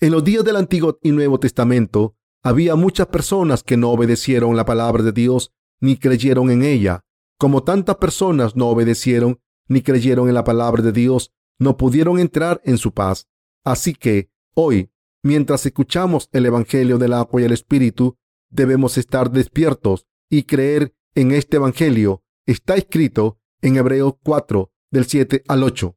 [0.00, 4.64] En los días del Antiguo y Nuevo Testamento había muchas personas que no obedecieron la
[4.64, 7.00] palabra de Dios ni creyeron en ella.
[7.38, 12.60] Como tantas personas no obedecieron ni creyeron en la palabra de Dios, no pudieron entrar
[12.64, 13.28] en su paz.
[13.64, 14.90] Así que hoy,
[15.24, 18.16] mientras escuchamos el Evangelio del agua y el Espíritu,
[18.50, 22.22] debemos estar despiertos y creer en este Evangelio.
[22.46, 25.96] Está escrito en Hebreos 4, del 7 al 8.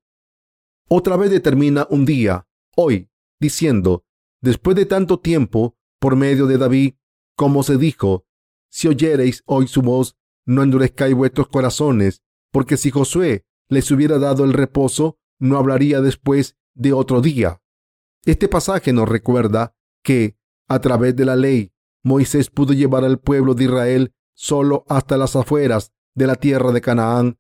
[0.90, 3.10] Otra vez determina un día, hoy,
[3.40, 4.06] diciendo,
[4.42, 6.94] después de tanto tiempo, por medio de David,
[7.36, 8.26] como se dijo,
[8.70, 14.46] si oyereis hoy su voz, no endurezcáis vuestros corazones, porque si Josué les hubiera dado
[14.46, 17.62] el reposo, no hablaría después de otro día.
[18.26, 21.72] Este pasaje nos recuerda que, a través de la ley,
[22.04, 26.82] Moisés pudo llevar al pueblo de Israel solo hasta las afueras de la tierra de
[26.82, 27.40] Canaán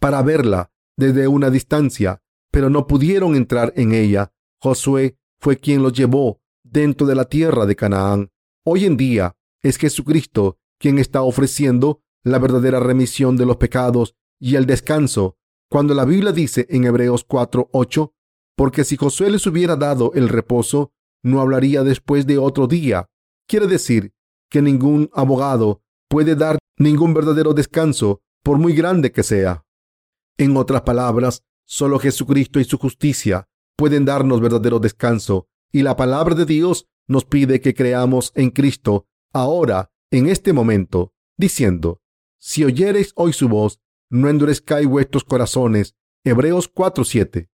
[0.00, 4.32] para verla desde una distancia, pero no pudieron entrar en ella.
[4.60, 8.30] Josué fue quien los llevó dentro de la tierra de Canaán.
[8.64, 14.56] Hoy en día es Jesucristo quien está ofreciendo la verdadera remisión de los pecados y
[14.56, 15.36] el descanso.
[15.70, 18.12] Cuando la Biblia dice en Hebreos 4:8,
[18.56, 20.92] porque si Josué les hubiera dado el reposo,
[21.22, 23.08] no hablaría después de otro día.
[23.46, 24.12] Quiere decir
[24.50, 29.64] que ningún abogado puede dar ningún verdadero descanso, por muy grande que sea.
[30.38, 36.34] En otras palabras, solo Jesucristo y su justicia pueden darnos verdadero descanso, y la palabra
[36.34, 42.00] de Dios nos pide que creamos en Cristo ahora, en este momento, diciendo,
[42.38, 45.94] si oyereis hoy su voz, no endurezcáis vuestros corazones.
[46.24, 47.48] Hebreos 4:7.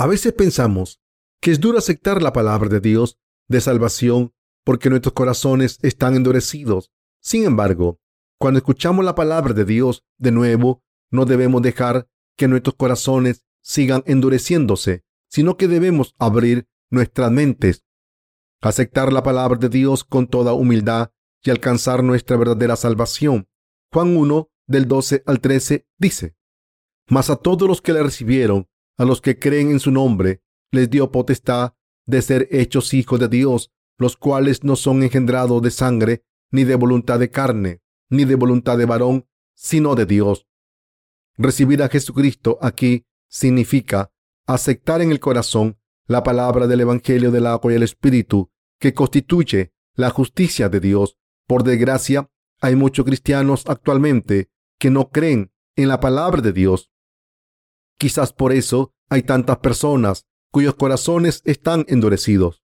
[0.00, 1.00] A veces pensamos
[1.40, 4.32] que es duro aceptar la palabra de Dios de salvación
[4.64, 6.92] porque nuestros corazones están endurecidos.
[7.20, 7.98] Sin embargo,
[8.38, 14.04] cuando escuchamos la palabra de Dios de nuevo, no debemos dejar que nuestros corazones sigan
[14.06, 17.84] endureciéndose, sino que debemos abrir nuestras mentes,
[18.60, 21.10] aceptar la palabra de Dios con toda humildad
[21.42, 23.48] y alcanzar nuestra verdadera salvación.
[23.92, 26.36] Juan 1 del 12 al 13 dice,
[27.08, 30.90] Mas a todos los que le recibieron, a los que creen en su nombre, les
[30.90, 31.74] dio potestad
[32.06, 36.74] de ser hechos hijos de Dios, los cuales no son engendrados de sangre, ni de
[36.74, 37.80] voluntad de carne,
[38.10, 40.46] ni de voluntad de varón, sino de Dios.
[41.36, 44.10] Recibir a Jesucristo aquí significa
[44.46, 49.72] aceptar en el corazón la palabra del Evangelio del agua y el Espíritu, que constituye
[49.94, 51.18] la justicia de Dios.
[51.46, 52.30] Por desgracia,
[52.60, 56.90] hay muchos cristianos actualmente que no creen en la palabra de Dios.
[57.98, 62.62] Quizás por eso hay tantas personas cuyos corazones están endurecidos.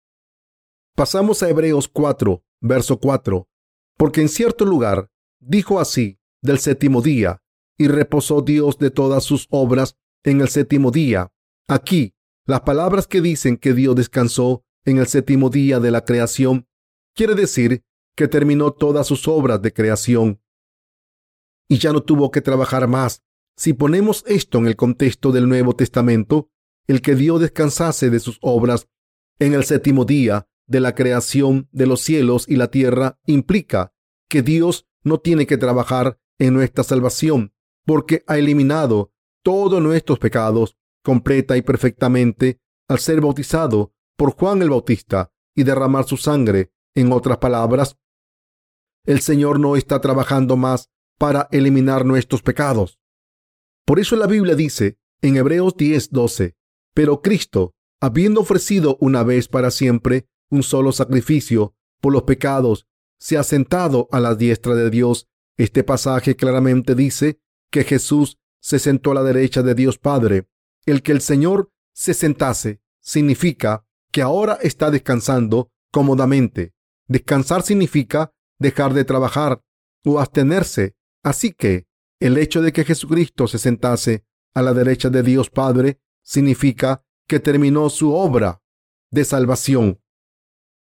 [0.94, 3.48] Pasamos a Hebreos 4, verso 4.
[3.96, 7.42] Porque en cierto lugar dijo así del séptimo día,
[7.76, 11.32] y reposó Dios de todas sus obras en el séptimo día.
[11.66, 12.14] Aquí,
[12.46, 16.68] las palabras que dicen que Dios descansó en el séptimo día de la creación,
[17.14, 17.82] quiere decir
[18.14, 20.40] que terminó todas sus obras de creación
[21.68, 23.23] y ya no tuvo que trabajar más.
[23.56, 26.50] Si ponemos esto en el contexto del Nuevo Testamento,
[26.86, 28.88] el que Dios descansase de sus obras
[29.38, 33.92] en el séptimo día de la creación de los cielos y la tierra implica
[34.28, 39.12] que Dios no tiene que trabajar en nuestra salvación porque ha eliminado
[39.42, 46.04] todos nuestros pecados completa y perfectamente al ser bautizado por Juan el Bautista y derramar
[46.04, 46.72] su sangre.
[46.94, 47.98] En otras palabras,
[49.04, 52.98] el Señor no está trabajando más para eliminar nuestros pecados.
[53.84, 56.54] Por eso la Biblia dice en Hebreos 10:12,
[56.94, 62.86] pero Cristo, habiendo ofrecido una vez para siempre un solo sacrificio por los pecados,
[63.18, 65.28] se ha sentado a la diestra de Dios.
[65.56, 67.38] Este pasaje claramente dice
[67.70, 70.46] que Jesús se sentó a la derecha de Dios Padre.
[70.86, 76.72] El que el Señor se sentase significa que ahora está descansando cómodamente.
[77.06, 79.60] Descansar significa dejar de trabajar
[80.04, 80.94] o abstenerse.
[81.22, 81.86] Así que
[82.24, 87.38] el hecho de que Jesucristo se sentase a la derecha de Dios Padre significa que
[87.38, 88.62] terminó su obra
[89.10, 90.00] de salvación.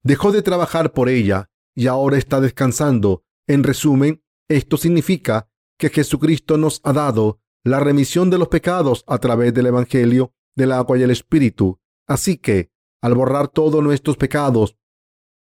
[0.03, 3.23] Dejó de trabajar por ella y ahora está descansando.
[3.47, 9.17] En resumen, esto significa que Jesucristo nos ha dado la remisión de los pecados a
[9.19, 11.79] través del Evangelio del agua y el Espíritu.
[12.07, 14.75] Así que, al borrar todos nuestros pecados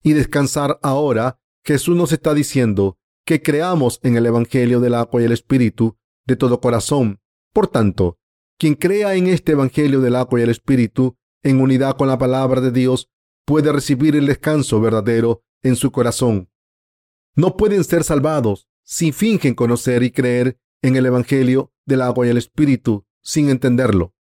[0.03, 5.25] y descansar ahora, Jesús nos está diciendo que creamos en el Evangelio del agua y
[5.25, 7.21] el Espíritu de todo corazón.
[7.53, 8.19] Por tanto,
[8.57, 12.61] quien crea en este Evangelio del agua y el Espíritu, en unidad con la palabra
[12.61, 13.11] de Dios,
[13.45, 16.51] puede recibir el descanso verdadero en su corazón.
[17.35, 22.31] No pueden ser salvados si fingen conocer y creer en el Evangelio del agua y
[22.31, 24.15] el Espíritu sin entenderlo.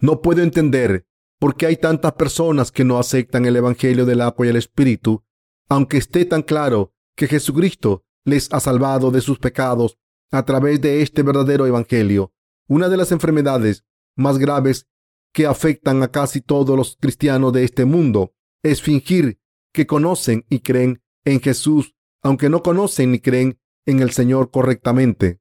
[0.00, 1.06] No puedo entender
[1.38, 5.22] por qué hay tantas personas que no aceptan el Evangelio del agua y el Espíritu,
[5.68, 9.98] aunque esté tan claro que Jesucristo les ha salvado de sus pecados
[10.30, 12.34] a través de este verdadero Evangelio.
[12.68, 13.86] Una de las enfermedades
[14.16, 14.88] más graves
[15.32, 19.38] que afectan a casi todos los cristianos de este mundo es fingir
[19.72, 25.40] que conocen y creen en Jesús, aunque no conocen ni creen en el Señor correctamente.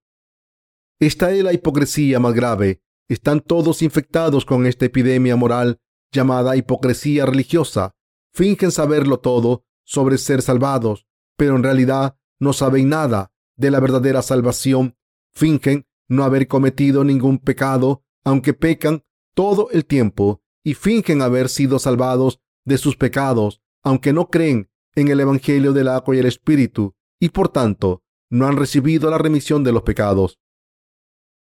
[1.00, 2.82] Esta es la hipocresía más grave.
[3.10, 7.96] Están todos infectados con esta epidemia moral llamada hipocresía religiosa.
[8.32, 14.22] Fingen saberlo todo sobre ser salvados, pero en realidad no saben nada de la verdadera
[14.22, 14.96] salvación.
[15.34, 21.80] Fingen no haber cometido ningún pecado, aunque pecan todo el tiempo, y fingen haber sido
[21.80, 26.96] salvados de sus pecados, aunque no creen en el Evangelio del agua y el Espíritu,
[27.20, 30.40] y por tanto no han recibido la remisión de los pecados.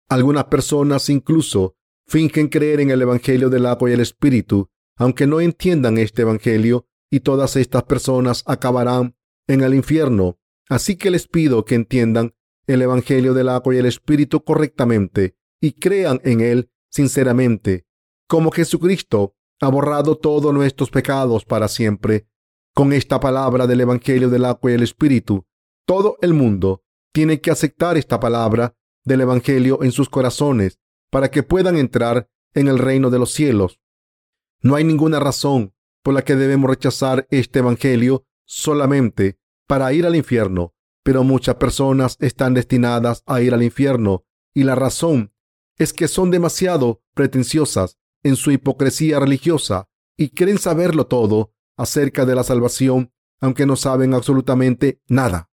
[0.09, 1.75] Algunas personas incluso
[2.07, 6.87] fingen creer en el Evangelio del agua y el Espíritu, aunque no entiendan este Evangelio,
[7.09, 9.15] y todas estas personas acabarán
[9.47, 10.37] en el infierno.
[10.71, 12.33] Así que les pido que entiendan
[12.65, 17.85] el Evangelio del agua y el Espíritu correctamente y crean en él sinceramente.
[18.25, 22.25] Como Jesucristo ha borrado todos nuestros pecados para siempre,
[22.73, 25.45] con esta palabra del Evangelio del agua y el Espíritu,
[25.85, 30.79] todo el mundo tiene que aceptar esta palabra del Evangelio en sus corazones
[31.09, 33.81] para que puedan entrar en el reino de los cielos.
[34.61, 40.15] No hay ninguna razón por la que debemos rechazar este Evangelio solamente para ir al
[40.15, 45.33] infierno, pero muchas personas están destinadas a ir al infierno y la razón
[45.77, 52.35] es que son demasiado pretenciosas en su hipocresía religiosa y creen saberlo todo acerca de
[52.35, 55.49] la salvación, aunque no saben absolutamente nada.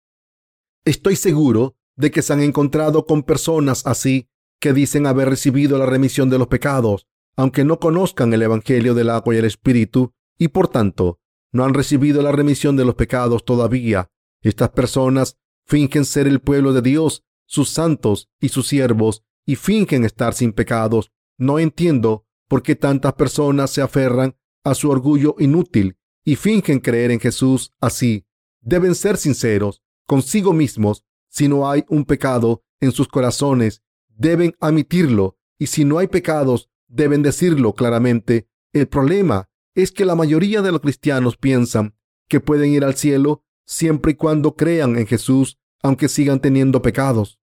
[0.86, 5.86] Estoy seguro de que se han encontrado con personas así que dicen haber recibido la
[5.86, 10.48] remisión de los pecados, aunque no conozcan el Evangelio del agua y el Espíritu, y
[10.48, 11.20] por tanto
[11.56, 14.12] no han recibido la remisión de los pecados todavía.
[14.42, 20.04] Estas personas fingen ser el pueblo de Dios, sus santos y sus siervos, y fingen
[20.04, 21.14] estar sin pecados.
[21.38, 24.36] No entiendo por qué tantas personas se aferran
[24.66, 28.26] a su orgullo inútil y fingen creer en Jesús así.
[28.60, 35.38] Deben ser sinceros consigo mismos si no hay un pecado en sus corazones, deben admitirlo.
[35.58, 38.50] Y si no hay pecados, deben decirlo claramente.
[38.74, 41.96] El problema es que la mayoría de los cristianos piensan
[42.28, 47.40] que pueden ir al cielo siempre y cuando crean en Jesús, aunque sigan teniendo pecados.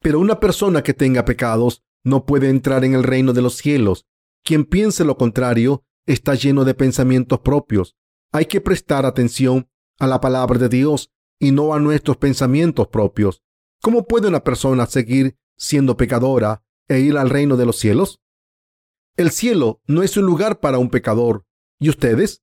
[0.00, 4.06] Pero una persona que tenga pecados no puede entrar en el reino de los cielos.
[4.42, 7.96] Quien piense lo contrario está lleno de pensamientos propios.
[8.30, 9.68] Hay que prestar atención
[9.98, 13.42] a la palabra de Dios y no a nuestros pensamientos propios.
[13.80, 18.20] ¿Cómo puede una persona seguir siendo pecadora e ir al reino de los cielos?
[19.16, 21.46] El cielo no es un lugar para un pecador.
[21.78, 22.42] ¿Y ustedes?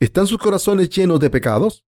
[0.00, 1.84] ¿Están sus corazones llenos de pecados?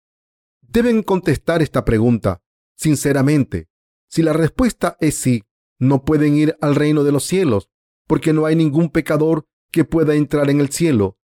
[0.62, 2.42] Deben contestar esta pregunta
[2.74, 3.68] sinceramente.
[4.08, 5.44] Si la respuesta es sí,
[5.78, 7.70] no pueden ir al reino de los cielos,
[8.06, 11.18] porque no hay ningún pecador que pueda entrar en el cielo.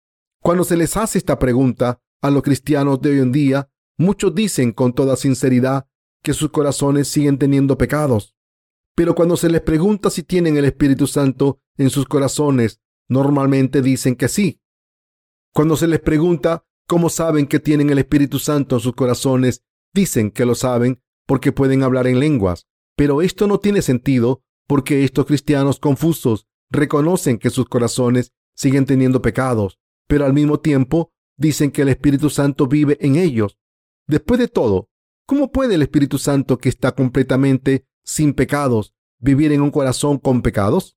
[0.42, 4.72] Cuando se les hace esta pregunta, a los cristianos de hoy en día, muchos dicen
[4.72, 5.88] con toda sinceridad
[6.22, 8.34] que sus corazones siguen teniendo pecados.
[8.94, 14.16] Pero cuando se les pregunta si tienen el Espíritu Santo en sus corazones, normalmente dicen
[14.16, 14.60] que sí.
[15.52, 20.30] Cuando se les pregunta cómo saben que tienen el Espíritu Santo en sus corazones, dicen
[20.30, 22.66] que lo saben porque pueden hablar en lenguas.
[22.96, 29.22] Pero esto no tiene sentido porque estos cristianos confusos reconocen que sus corazones siguen teniendo
[29.22, 33.58] pecados, pero al mismo tiempo dicen que el Espíritu Santo vive en ellos.
[34.06, 34.88] Después de todo,
[35.26, 40.42] ¿cómo puede el Espíritu Santo que está completamente sin pecados vivir en un corazón con
[40.42, 40.96] pecados?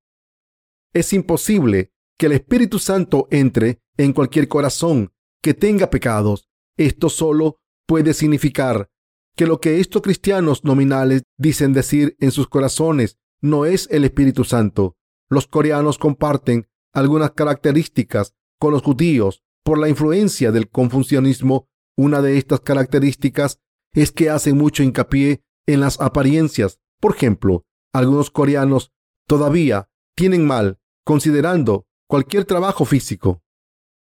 [0.93, 6.49] Es imposible que el Espíritu Santo entre en cualquier corazón que tenga pecados.
[6.77, 8.89] Esto solo puede significar
[9.37, 14.43] que lo que estos cristianos nominales dicen decir en sus corazones no es el Espíritu
[14.43, 14.97] Santo.
[15.29, 21.69] Los coreanos comparten algunas características con los judíos por la influencia del confucianismo.
[21.95, 23.61] Una de estas características
[23.93, 26.81] es que hacen mucho hincapié en las apariencias.
[26.99, 28.91] Por ejemplo, algunos coreanos
[29.25, 33.43] todavía tienen mal considerando cualquier trabajo físico,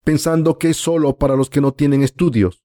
[0.02, 2.64] pensando que es solo para los que no tienen estudios.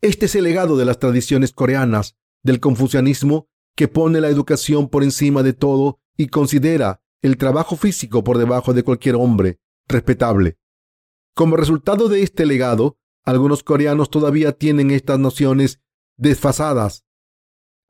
[0.00, 5.02] Este es el legado de las tradiciones coreanas del confucianismo que pone la educación por
[5.02, 9.58] encima de todo y considera el trabajo físico por debajo de cualquier hombre
[9.88, 10.58] respetable.
[11.34, 15.80] Como resultado de este legado, algunos coreanos todavía tienen estas nociones
[16.16, 17.04] desfasadas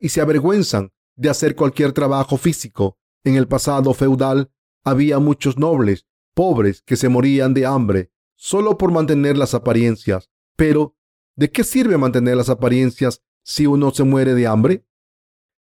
[0.00, 2.96] y se avergüenzan de hacer cualquier trabajo físico.
[3.24, 4.50] En el pasado feudal
[4.84, 10.28] había muchos nobles pobres que se morían de hambre solo por mantener las apariencias.
[10.56, 10.96] Pero,
[11.36, 14.84] ¿de qué sirve mantener las apariencias si uno se muere de hambre?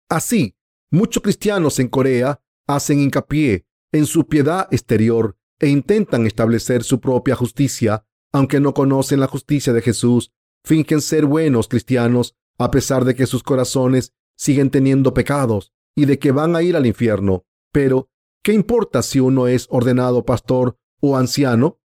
[0.09, 0.55] Así,
[0.89, 7.35] muchos cristianos en Corea hacen hincapié en su piedad exterior e intentan establecer su propia
[7.35, 10.31] justicia, aunque no conocen la justicia de Jesús,
[10.63, 16.17] fingen ser buenos cristianos a pesar de que sus corazones siguen teniendo pecados y de
[16.17, 17.45] que van a ir al infierno.
[17.71, 18.09] Pero,
[18.43, 21.79] ¿qué importa si uno es ordenado pastor o anciano?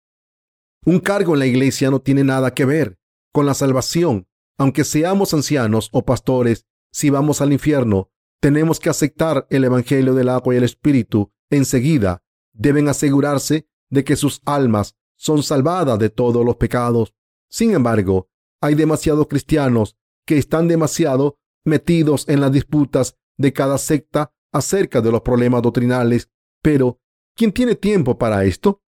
[0.84, 2.98] Un cargo en la iglesia no tiene nada que ver
[3.32, 4.28] con la salvación.
[4.58, 10.28] Aunque seamos ancianos o pastores, si vamos al infierno, tenemos que aceptar el Evangelio del
[10.28, 12.22] agua y el Espíritu enseguida.
[12.52, 17.14] Deben asegurarse de que sus almas son salvadas de todos los pecados.
[17.48, 18.28] Sin embargo,
[18.60, 19.96] hay demasiados cristianos
[20.26, 26.30] que están demasiado metidos en las disputas de cada secta acerca de los problemas doctrinales.
[26.62, 27.00] Pero,
[27.36, 28.82] ¿quién tiene tiempo para esto?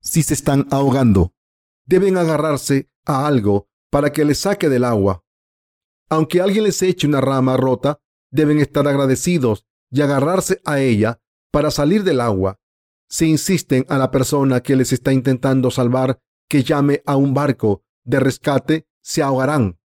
[0.00, 1.34] Si se están ahogando,
[1.84, 5.24] deben agarrarse a algo para que les saque del agua.
[6.08, 8.00] Aunque alguien les eche una rama rota,
[8.30, 12.60] deben estar agradecidos y agarrarse a ella para salir del agua.
[13.08, 17.82] Si insisten a la persona que les está intentando salvar que llame a un barco
[18.04, 19.78] de rescate, se ahogarán.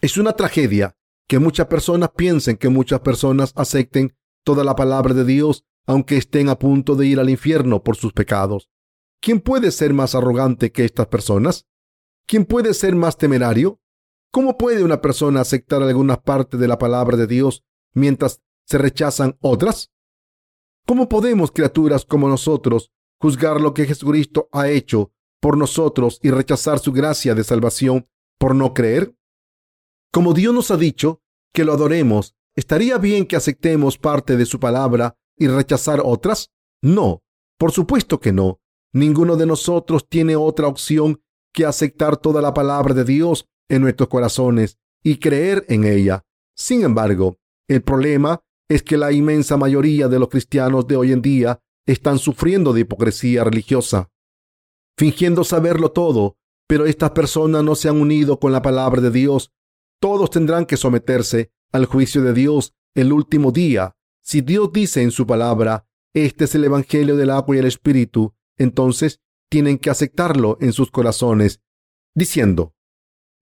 [0.00, 0.96] Es una tragedia
[1.28, 6.48] que muchas personas piensen que muchas personas acepten toda la palabra de Dios aunque estén
[6.48, 8.68] a punto de ir al infierno por sus pecados.
[9.20, 11.66] ¿Quién puede ser más arrogante que estas personas?
[12.26, 13.80] ¿Quién puede ser más temerario?
[14.32, 17.64] ¿Cómo puede una persona aceptar algunas partes de la palabra de Dios
[17.94, 19.92] mientras se rechazan otras?
[20.86, 26.78] ¿Cómo podemos, criaturas como nosotros, juzgar lo que Jesucristo ha hecho por nosotros y rechazar
[26.78, 28.08] su gracia de salvación
[28.38, 29.16] por no creer?
[30.12, 31.22] Como Dios nos ha dicho
[31.52, 36.50] que lo adoremos, ¿estaría bien que aceptemos parte de su palabra y rechazar otras?
[36.82, 37.22] No,
[37.58, 38.60] por supuesto que no.
[38.92, 41.20] Ninguno de nosotros tiene otra opción
[41.52, 46.24] que aceptar toda la palabra de Dios en nuestros corazones y creer en ella.
[46.56, 51.22] Sin embargo, el problema es que la inmensa mayoría de los cristianos de hoy en
[51.22, 54.10] día están sufriendo de hipocresía religiosa,
[54.98, 59.52] fingiendo saberlo todo, pero estas personas no se han unido con la palabra de Dios.
[60.00, 63.94] Todos tendrán que someterse al juicio de Dios el último día.
[64.26, 68.34] Si Dios dice en su palabra, este es el Evangelio del agua y el Espíritu,
[68.58, 71.60] entonces tienen que aceptarlo en sus corazones,
[72.12, 72.74] diciendo,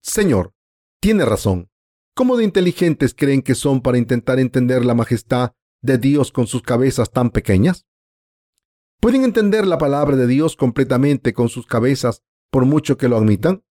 [0.03, 0.53] Señor,
[1.01, 1.71] tiene razón.
[2.15, 6.61] ¿Cómo de inteligentes creen que son para intentar entender la majestad de Dios con sus
[6.61, 7.87] cabezas tan pequeñas?
[9.01, 13.65] ¿Pueden entender la palabra de Dios completamente con sus cabezas por mucho que lo admitan?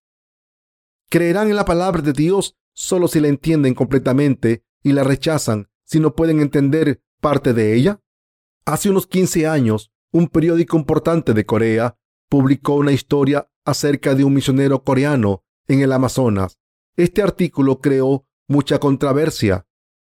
[1.11, 5.99] ¿Creerán en la palabra de Dios solo si la entienden completamente y la rechazan si
[5.99, 8.01] no pueden entender parte de ella?
[8.65, 14.33] Hace unos 15 años, un periódico importante de Corea publicó una historia acerca de un
[14.33, 16.57] misionero coreano en el Amazonas.
[16.97, 19.67] Este artículo creó mucha controversia.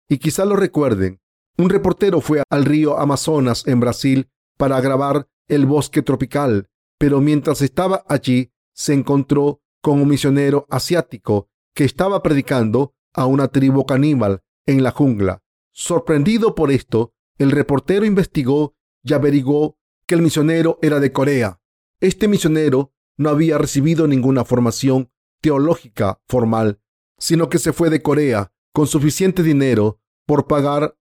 [0.09, 1.21] Y quizá lo recuerden,
[1.59, 7.61] un reportero fue al río Amazonas en Brasil para grabar el bosque tropical, pero mientras
[7.61, 14.41] estaba allí se encontró con un misionero asiático que estaba predicando a una tribu caníbal
[14.65, 15.43] en la jungla.
[15.79, 18.75] Sorprendido por esto, el reportero investigó
[19.05, 21.61] y averiguó que el misionero era de Corea.
[22.01, 25.11] Este misionero no había recibido ninguna formación
[25.43, 26.81] teológica formal,
[27.19, 30.97] sino que se fue de Corea con suficiente dinero por pagar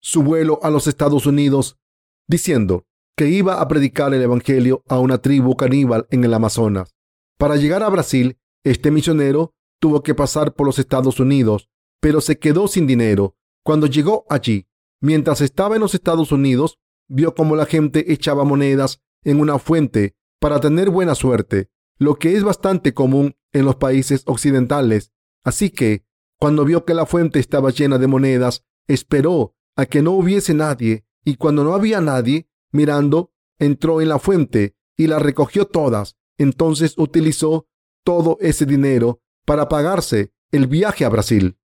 [0.00, 1.78] su vuelo a los Estados Unidos,
[2.26, 2.86] diciendo
[3.18, 6.94] que iba a predicar el Evangelio a una tribu caníbal en el Amazonas.
[7.38, 11.68] Para llegar a Brasil, este misionero tuvo que pasar por los Estados Unidos,
[12.00, 13.36] pero se quedó sin dinero.
[13.64, 14.68] Cuando llegó allí,
[15.00, 20.16] mientras estaba en los Estados Unidos, vio cómo la gente echaba monedas en una fuente
[20.38, 25.12] para tener buena suerte, lo que es bastante común en los países occidentales.
[25.42, 26.04] Así que,
[26.38, 31.06] cuando vio que la fuente estaba llena de monedas, esperó a que no hubiese nadie,
[31.24, 36.16] y cuando no había nadie mirando, entró en la fuente y la recogió todas.
[36.36, 37.66] Entonces utilizó
[38.04, 41.56] todo ese dinero para pagarse el viaje a Brasil.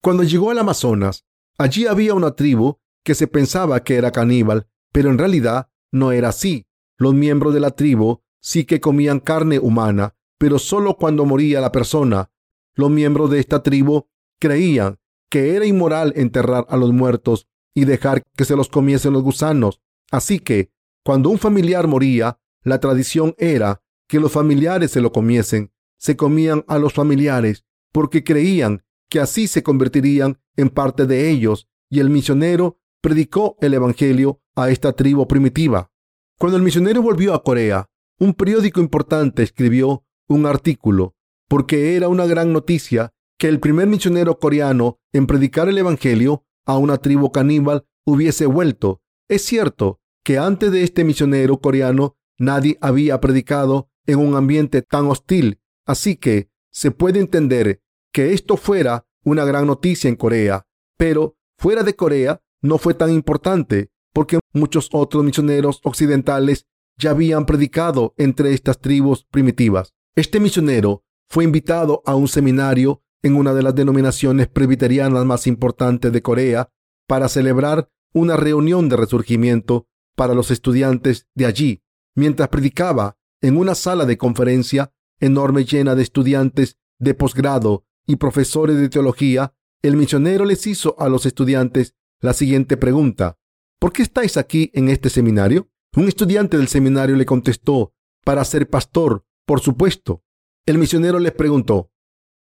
[0.00, 1.24] Cuando llegó al Amazonas,
[1.58, 6.30] allí había una tribu que se pensaba que era caníbal, pero en realidad no era
[6.30, 6.66] así.
[6.96, 11.72] Los miembros de la tribu sí que comían carne humana, pero solo cuando moría la
[11.72, 12.30] persona.
[12.74, 14.06] Los miembros de esta tribu
[14.38, 14.98] creían
[15.30, 19.80] que era inmoral enterrar a los muertos y dejar que se los comiesen los gusanos.
[20.10, 20.70] Así que,
[21.04, 25.72] cuando un familiar moría, la tradición era que los familiares se lo comiesen.
[25.98, 31.68] Se comían a los familiares porque creían que así se convertirían en parte de ellos
[31.90, 35.90] y el misionero predicó el Evangelio a esta tribu primitiva.
[36.38, 37.86] Cuando el misionero volvió a Corea,
[38.18, 41.14] un periódico importante escribió un artículo
[41.48, 46.76] porque era una gran noticia que el primer misionero coreano en predicar el Evangelio a
[46.76, 49.00] una tribu caníbal hubiese vuelto.
[49.28, 55.06] Es cierto que antes de este misionero coreano nadie había predicado en un ambiente tan
[55.06, 57.80] hostil, así que se puede entender
[58.12, 63.10] que esto fuera una gran noticia en Corea, pero fuera de Corea no fue tan
[63.12, 69.94] importante porque muchos otros misioneros occidentales ya habían predicado entre estas tribus primitivas.
[70.16, 76.12] Este misionero fue invitado a un seminario en una de las denominaciones presbiterianas más importantes
[76.12, 76.70] de Corea
[77.06, 79.86] para celebrar una reunión de resurgimiento
[80.16, 81.82] para los estudiantes de allí.
[82.16, 88.78] Mientras predicaba en una sala de conferencia enorme llena de estudiantes de posgrado y profesores
[88.78, 93.38] de teología, el misionero les hizo a los estudiantes la siguiente pregunta.
[93.78, 95.70] ¿Por qué estáis aquí en este seminario?
[95.94, 97.92] Un estudiante del seminario le contestó,
[98.24, 100.24] para ser pastor, por supuesto.
[100.66, 101.92] El misionero les preguntó,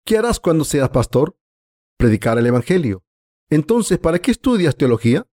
[0.05, 1.36] ¿qué harás cuando seas pastor?
[1.97, 3.03] Predicar el Evangelio.
[3.49, 5.28] Entonces, ¿para qué estudias teología?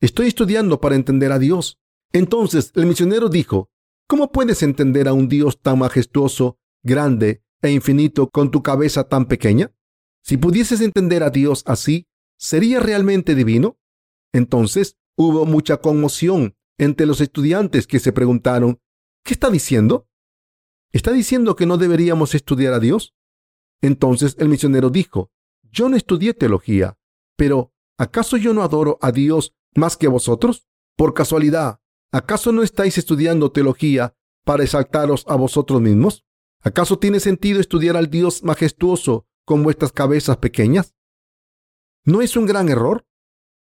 [0.00, 1.78] Estoy estudiando para entender a Dios.
[2.12, 3.70] Entonces el misionero dijo,
[4.08, 9.26] ¿cómo puedes entender a un Dios tan majestuoso, grande e infinito con tu cabeza tan
[9.26, 9.72] pequeña?
[10.22, 12.06] Si pudieses entender a Dios así,
[12.38, 13.78] ¿sería realmente divino?
[14.32, 18.80] Entonces hubo mucha conmoción entre los estudiantes que se preguntaron,
[19.24, 20.08] ¿qué está diciendo?
[20.92, 23.14] ¿Está diciendo que no deberíamos estudiar a Dios?
[23.82, 25.30] Entonces el misionero dijo,
[25.70, 26.98] yo no estudié teología,
[27.36, 30.66] pero ¿acaso yo no adoro a Dios más que vosotros?
[30.96, 31.80] Por casualidad,
[32.12, 36.24] ¿acaso no estáis estudiando teología para exaltaros a vosotros mismos?
[36.62, 40.94] ¿Acaso tiene sentido estudiar al Dios majestuoso con vuestras cabezas pequeñas?
[42.04, 43.06] ¿No es un gran error?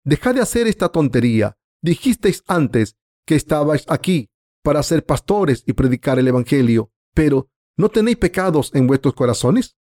[0.04, 1.58] Dejad de hacer esta tontería.
[1.82, 4.30] Dijisteis antes que estabais aquí
[4.64, 9.78] para ser pastores y predicar el Evangelio, pero ¿no tenéis pecados en vuestros corazones?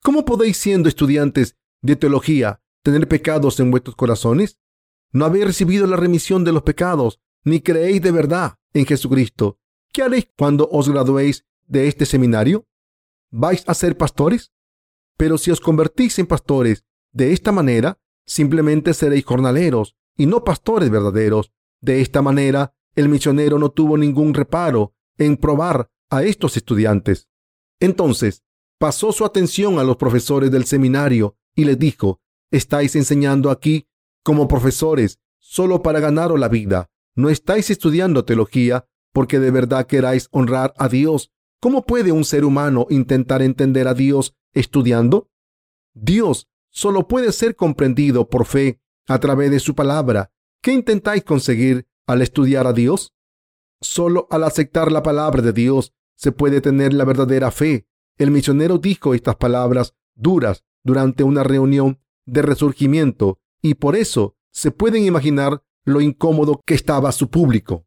[0.00, 4.58] ¿Cómo podéis, siendo estudiantes de teología, tener pecados en vuestros corazones?
[5.10, 9.58] ¿No habéis recibido la remisión de los pecados, ni creéis de verdad en Jesucristo?
[9.92, 12.66] ¿Qué haréis cuando os graduéis de este seminario?
[13.30, 14.52] ¿Vais a ser pastores?
[15.16, 20.90] Pero si os convertís en pastores de esta manera, simplemente seréis jornaleros y no pastores
[20.90, 21.50] verdaderos.
[21.80, 27.28] De esta manera, el misionero no tuvo ningún reparo en probar a estos estudiantes.
[27.80, 28.44] Entonces,
[28.78, 32.20] pasó su atención a los profesores del seminario y les dijo,
[32.50, 33.88] estáis enseñando aquí
[34.22, 36.90] como profesores solo para ganaros la vida.
[37.14, 41.32] No estáis estudiando teología porque de verdad queráis honrar a Dios.
[41.62, 45.30] ¿Cómo puede un ser humano intentar entender a Dios estudiando?
[45.94, 50.32] Dios solo puede ser comprendido por fe a través de su palabra.
[50.60, 53.14] ¿Qué intentáis conseguir al estudiar a Dios?
[53.80, 57.86] Solo al aceptar la palabra de Dios se puede tener la verdadera fe.
[58.18, 64.72] El misionero dijo estas palabras duras durante una reunión de resurgimiento y por eso se
[64.72, 67.86] pueden imaginar lo incómodo que estaba su público.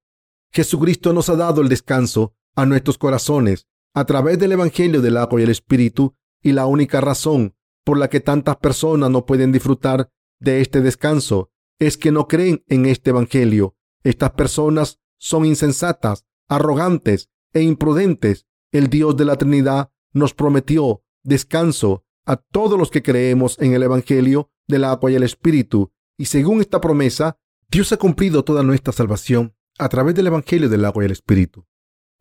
[0.53, 3.67] Jesucristo nos ha dado el descanso a nuestros corazones.
[3.97, 8.09] a través del Evangelio del agua y el Espíritu y la única razón por la
[8.09, 11.49] que tantas personas no pueden disfrutar de este descanso
[11.79, 13.77] es que no creen en este Evangelio.
[14.03, 18.45] Estas personas son insensatas, arrogantes e imprudentes.
[18.73, 23.83] El Dios de la Trinidad nos prometió descanso a todos los que creemos en el
[23.83, 25.91] Evangelio del agua y el Espíritu.
[26.17, 27.37] Y según esta promesa,
[27.69, 31.65] Dios ha cumplido toda nuestra salvación a través del Evangelio del agua y el Espíritu.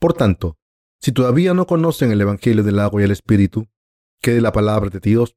[0.05, 0.59] Por tanto,
[1.01, 3.69] si todavía no conocen el Evangelio del agua y el Espíritu,
[4.21, 5.35] que es la palabra de Dios,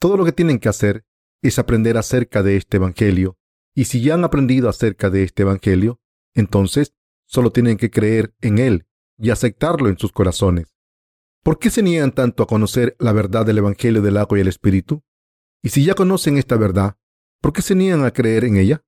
[0.00, 1.04] todo lo que tienen que hacer
[1.42, 3.36] es aprender acerca de este Evangelio.
[3.74, 6.00] Y si ya han aprendido acerca de este Evangelio,
[6.32, 6.94] entonces
[7.26, 8.86] solo tienen que creer en él
[9.18, 10.74] y aceptarlo en sus corazones.
[11.44, 14.48] ¿Por qué se niegan tanto a conocer la verdad del Evangelio del agua y el
[14.48, 15.02] Espíritu?
[15.62, 16.96] Y si ya conocen esta verdad,
[17.42, 18.82] ¿por qué se niegan a creer en ella?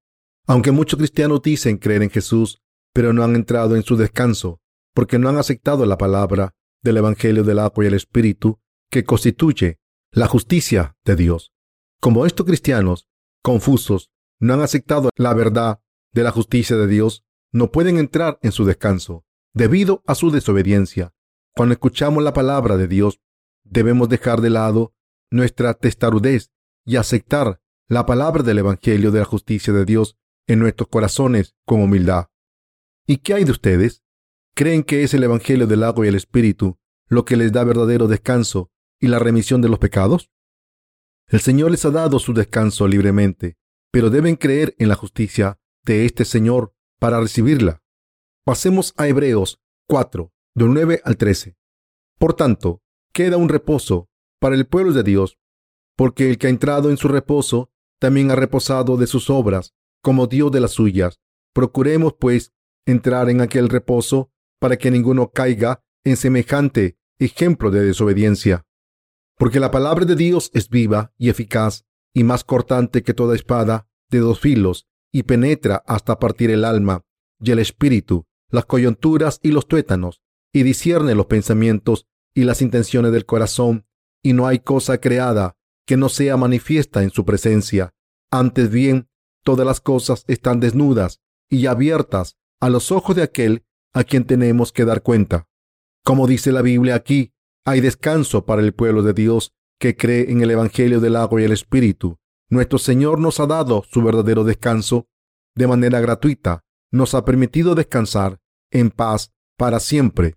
[0.46, 2.62] Aunque muchos cristianos dicen creer en Jesús,
[2.94, 4.62] pero no han entrado en su descanso,
[4.94, 8.60] porque no han aceptado la palabra del Evangelio del agua y el Espíritu,
[8.90, 9.78] que constituye
[10.10, 11.52] la justicia de Dios.
[12.00, 13.08] Como estos cristianos,
[13.42, 15.80] confusos, no han aceptado la verdad
[16.12, 21.14] de la justicia de Dios, no pueden entrar en su descanso, debido a su desobediencia.
[21.54, 23.20] Cuando escuchamos la palabra de Dios,
[23.64, 24.94] debemos dejar de lado
[25.30, 26.50] nuestra testarudez
[26.84, 30.16] y aceptar la palabra del Evangelio de la justicia de Dios
[30.46, 32.26] en nuestros corazones con humildad.
[33.06, 34.02] ¿Y qué hay de ustedes?
[34.54, 36.78] ¿Creen que es el Evangelio del agua y el Espíritu
[37.08, 38.70] lo que les da verdadero descanso
[39.00, 40.30] y la remisión de los pecados?
[41.28, 43.56] El Señor les ha dado su descanso libremente,
[43.90, 47.82] pero deben creer en la justicia de este Señor para recibirla.
[48.44, 51.56] Pasemos a Hebreos 4, del 9 al 13.
[52.18, 52.82] Por tanto,
[53.12, 54.08] queda un reposo
[54.40, 55.38] para el pueblo de Dios,
[55.96, 60.26] porque el que ha entrado en su reposo también ha reposado de sus obras, como
[60.26, 61.20] Dios de las suyas.
[61.52, 62.52] Procuremos, pues,
[62.86, 68.64] entrar en aquel reposo para que ninguno caiga en semejante ejemplo de desobediencia.
[69.36, 71.84] Porque la palabra de Dios es viva y eficaz
[72.14, 77.04] y más cortante que toda espada de dos filos y penetra hasta partir el alma
[77.40, 80.20] y el espíritu, las coyunturas y los tuétanos,
[80.52, 83.86] y discierne los pensamientos y las intenciones del corazón,
[84.22, 85.56] y no hay cosa creada
[85.86, 87.94] que no sea manifiesta en su presencia.
[88.30, 89.08] Antes bien,
[89.42, 94.72] todas las cosas están desnudas y abiertas a los ojos de aquel a quien tenemos
[94.72, 95.48] que dar cuenta.
[96.04, 97.32] Como dice la Biblia aquí,
[97.64, 101.44] hay descanso para el pueblo de Dios que cree en el Evangelio del agua y
[101.44, 102.18] el Espíritu.
[102.48, 105.08] Nuestro Señor nos ha dado su verdadero descanso
[105.54, 106.64] de manera gratuita.
[106.90, 110.36] Nos ha permitido descansar en paz para siempre.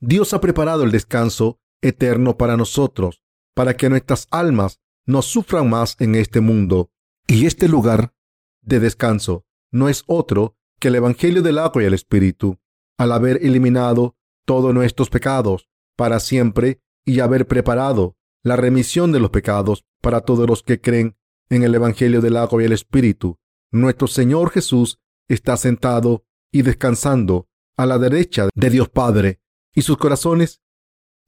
[0.00, 3.22] Dios ha preparado el descanso eterno para nosotros,
[3.54, 6.90] para que nuestras almas no sufran más en este mundo.
[7.26, 8.14] Y este lugar
[8.60, 12.58] de descanso no es otro que el Evangelio del agua y el Espíritu.
[12.98, 19.30] Al haber eliminado todos nuestros pecados para siempre y haber preparado la remisión de los
[19.30, 21.16] pecados para todos los que creen
[21.48, 23.38] en el Evangelio del agua y el Espíritu,
[23.70, 29.40] nuestro Señor Jesús está sentado y descansando a la derecha de Dios Padre
[29.74, 30.62] y sus corazones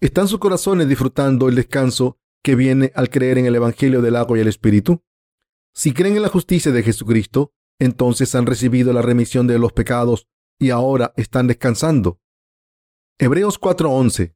[0.05, 4.37] ¿Están sus corazones disfrutando el descanso que viene al creer en el Evangelio del agua
[4.37, 5.03] y el Espíritu?
[5.73, 10.29] Si creen en la justicia de Jesucristo, entonces han recibido la remisión de los pecados
[10.59, 12.21] y ahora están descansando.
[13.19, 14.35] Hebreos 4:11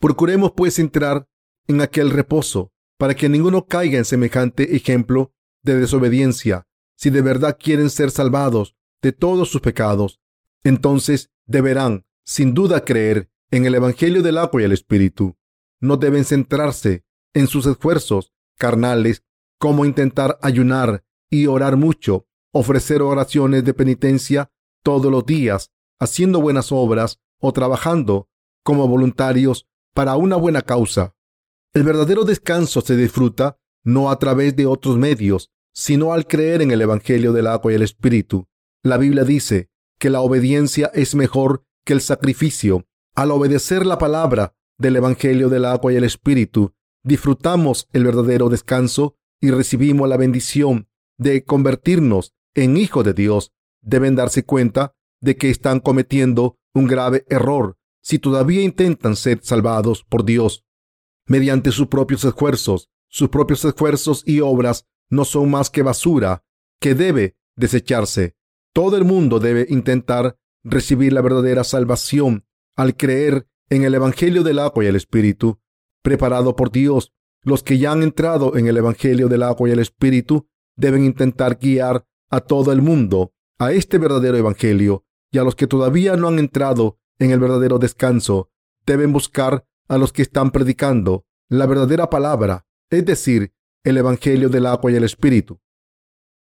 [0.00, 1.26] Procuremos pues entrar
[1.66, 6.66] en aquel reposo, para que ninguno caiga en semejante ejemplo de desobediencia.
[6.96, 10.20] Si de verdad quieren ser salvados de todos sus pecados,
[10.64, 15.36] entonces deberán, sin duda, creer en el Evangelio del agua y el Espíritu.
[15.80, 17.04] No deben centrarse
[17.34, 19.22] en sus esfuerzos carnales
[19.58, 24.50] como intentar ayunar y orar mucho, ofrecer oraciones de penitencia
[24.82, 25.70] todos los días,
[26.00, 28.28] haciendo buenas obras o trabajando
[28.62, 31.14] como voluntarios para una buena causa.
[31.74, 36.70] El verdadero descanso se disfruta no a través de otros medios, sino al creer en
[36.70, 38.48] el Evangelio del agua y el Espíritu.
[38.82, 44.54] La Biblia dice que la obediencia es mejor que el sacrificio al obedecer la palabra
[44.78, 46.72] del Evangelio del agua y el Espíritu,
[47.02, 53.52] disfrutamos el verdadero descanso y recibimos la bendición de convertirnos en hijos de Dios.
[53.80, 60.04] Deben darse cuenta de que están cometiendo un grave error si todavía intentan ser salvados
[60.04, 60.64] por Dios
[61.26, 62.88] mediante sus propios esfuerzos.
[63.10, 66.44] Sus propios esfuerzos y obras no son más que basura
[66.80, 68.36] que debe desecharse.
[68.72, 72.44] Todo el mundo debe intentar recibir la verdadera salvación
[72.76, 75.60] al creer en el Evangelio del agua y el Espíritu,
[76.02, 77.12] preparado por Dios.
[77.42, 81.58] Los que ya han entrado en el Evangelio del agua y el Espíritu deben intentar
[81.58, 86.28] guiar a todo el mundo a este verdadero Evangelio y a los que todavía no
[86.28, 88.50] han entrado en el verdadero descanso
[88.86, 93.52] deben buscar a los que están predicando la verdadera palabra, es decir,
[93.84, 95.60] el Evangelio del agua y el Espíritu.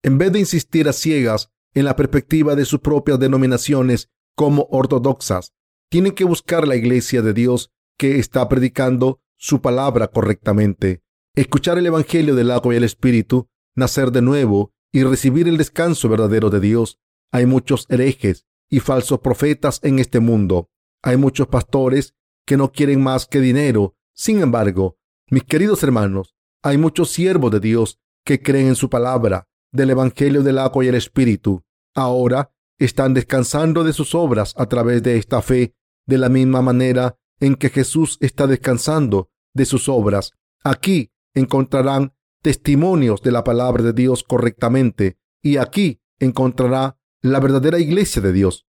[0.04, 5.54] En vez de insistir a ciegas en la perspectiva de sus propias denominaciones como ortodoxas,
[5.90, 11.04] tienen que buscar la iglesia de Dios que está predicando su palabra correctamente,
[11.36, 16.08] escuchar el Evangelio del agua y el Espíritu, nacer de nuevo y recibir el descanso
[16.08, 17.02] verdadero de Dios.
[17.34, 20.70] Hay muchos herejes y falsos profetas en este mundo.
[21.04, 22.16] Hay muchos pastores
[22.46, 23.98] que no quieren más que dinero.
[24.14, 24.98] Sin embargo,
[25.30, 26.34] mis queridos hermanos,
[26.64, 30.88] hay muchos siervos de Dios que creen en su palabra, del Evangelio del agua y
[30.88, 31.66] el Espíritu.
[31.94, 35.76] Ahora están descansando de sus obras a través de esta fe,
[36.08, 40.32] de la misma manera en que Jesús está descansando de sus obras.
[40.64, 42.14] Aquí encontrarán
[42.46, 48.68] testimonios de la palabra de Dios correctamente y aquí encontrará la verdadera iglesia de Dios.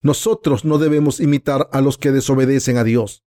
[0.00, 3.24] Nosotros no debemos imitar a los que desobedecen a Dios.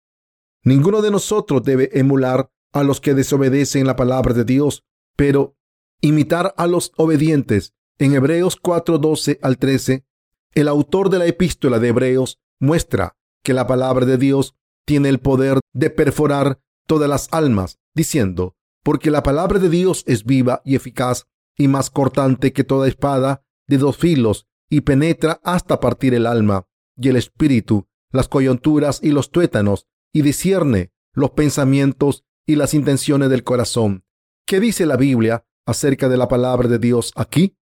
[0.65, 5.59] Ninguno de nosotros debe emular a los que desobedecen la palabra de Dios, pero
[6.01, 7.75] imitar a los obedientes.
[7.99, 10.07] En Hebreos 4:12 al 13,
[10.55, 14.55] el autor de la epístola de Hebreos muestra que la palabra de Dios
[14.87, 20.25] tiene el poder de perforar todas las almas, diciendo, porque la palabra de Dios es
[20.25, 21.27] viva y eficaz
[21.57, 26.67] y más cortante que toda espada de dos filos y penetra hasta partir el alma
[26.97, 33.31] y el espíritu, las coyunturas y los tuétanos, y discierne los pensamientos y las intenciones
[33.31, 34.05] del corazón.
[34.47, 37.57] ¿Qué dice la Biblia acerca de la palabra de Dios aquí?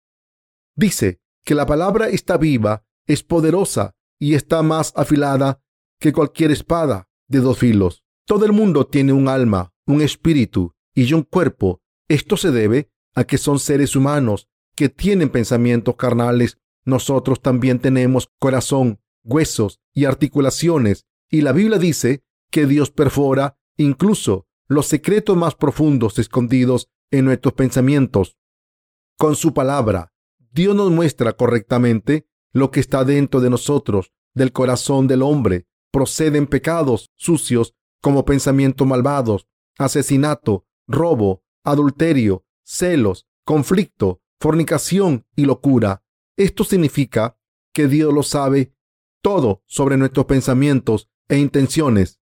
[0.76, 5.62] Dice que la palabra está viva, es poderosa y está más afilada
[6.00, 8.04] que cualquier espada de dos filos.
[8.26, 11.84] Todo el mundo tiene un alma, un espíritu y un cuerpo.
[12.08, 16.58] Esto se debe a que son seres humanos que tienen pensamientos carnales.
[16.86, 21.06] Nosotros también tenemos corazón, huesos y articulaciones.
[21.30, 27.54] Y la Biblia dice que Dios perfora incluso los secretos más profundos escondidos en nuestros
[27.54, 28.36] pensamientos.
[29.18, 30.14] Con su palabra,
[30.52, 36.48] Dios nos muestra correctamente lo que está dentro de nosotros, del corazón del hombre, proceden
[36.48, 46.04] pecados sucios como pensamientos malvados, asesinato, robo, adulterio, celos, conflicto, fornicación y locura.
[46.36, 47.38] Esto significa
[47.74, 48.74] que Dios lo sabe
[49.22, 52.20] todo sobre nuestros pensamientos e intenciones.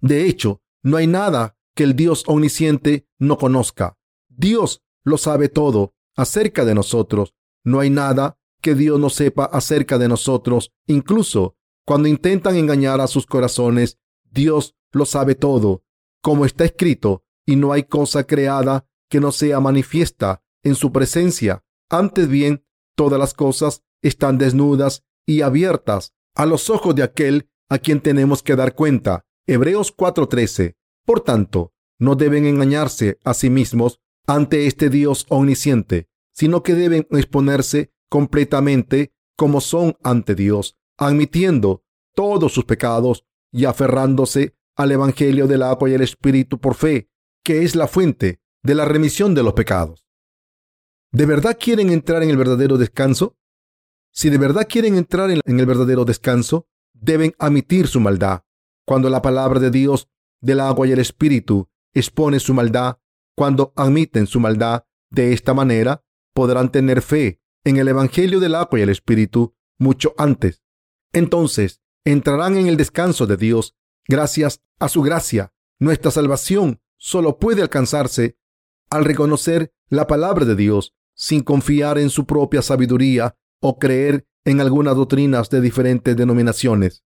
[0.00, 3.98] De hecho, no hay nada que el Dios omnisciente no conozca.
[4.28, 7.34] Dios lo sabe todo acerca de nosotros.
[7.64, 13.06] No hay nada que Dios no sepa acerca de nosotros, incluso cuando intentan engañar a
[13.06, 15.84] sus corazones, Dios lo sabe todo,
[16.20, 21.64] como está escrito, y no hay cosa creada que no sea manifiesta en su presencia.
[21.88, 27.78] Antes bien, todas las cosas están desnudas y abiertas a los ojos de aquel a
[27.78, 29.24] quien tenemos que dar cuenta.
[29.46, 30.76] Hebreos 4:13.
[31.06, 37.06] Por tanto, no deben engañarse a sí mismos ante este Dios omnisciente, sino que deben
[37.12, 41.82] exponerse completamente como son ante Dios, admitiendo
[42.14, 47.07] todos sus pecados y aferrándose al Evangelio del agua y el Espíritu por fe,
[47.48, 50.06] que es la fuente de la remisión de los pecados.
[51.10, 53.38] ¿De verdad quieren entrar en el verdadero descanso?
[54.12, 58.42] Si de verdad quieren entrar en el verdadero descanso, deben admitir su maldad.
[58.86, 60.10] Cuando la palabra de Dios
[60.42, 62.98] del agua y el Espíritu expone su maldad,
[63.34, 68.78] cuando admiten su maldad de esta manera, podrán tener fe en el Evangelio del agua
[68.78, 70.62] y el Espíritu mucho antes
[71.14, 73.74] entonces entrarán en el descanso de Dios
[74.06, 75.52] gracias a su gracia.
[75.78, 78.36] Nuestra salvación solo puede alcanzarse
[78.90, 84.60] al reconocer la palabra de Dios sin confiar en su propia sabiduría o creer en
[84.60, 87.04] algunas doctrinas de diferentes denominaciones.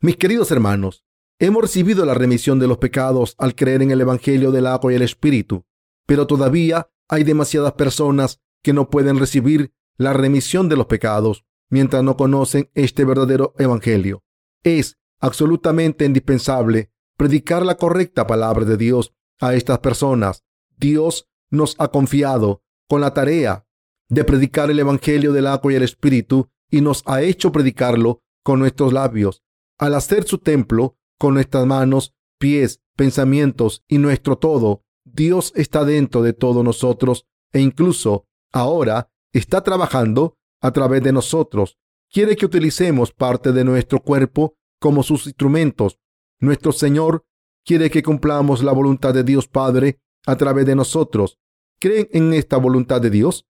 [0.00, 1.04] Mis queridos hermanos,
[1.38, 4.96] hemos recibido la remisión de los pecados al creer en el Evangelio del agua y
[4.96, 5.64] el Espíritu,
[6.06, 12.02] pero todavía hay demasiadas personas que no pueden recibir la remisión de los pecados mientras
[12.02, 14.22] no conocen este verdadero evangelio.
[14.62, 20.44] Es absolutamente indispensable predicar la correcta palabra de Dios a estas personas.
[20.76, 23.66] Dios nos ha confiado con la tarea
[24.08, 28.58] de predicar el evangelio del agua y el espíritu y nos ha hecho predicarlo con
[28.58, 29.42] nuestros labios.
[29.78, 36.22] Al hacer su templo con nuestras manos, pies, pensamientos y nuestro todo, Dios está dentro
[36.22, 41.78] de todos nosotros e incluso ahora está trabajando a través de nosotros.
[42.10, 45.98] Quiere que utilicemos parte de nuestro cuerpo como sus instrumentos.
[46.40, 47.24] Nuestro Señor
[47.64, 51.38] quiere que cumplamos la voluntad de Dios Padre a través de nosotros.
[51.78, 53.46] ¿Creen en esta voluntad de Dios?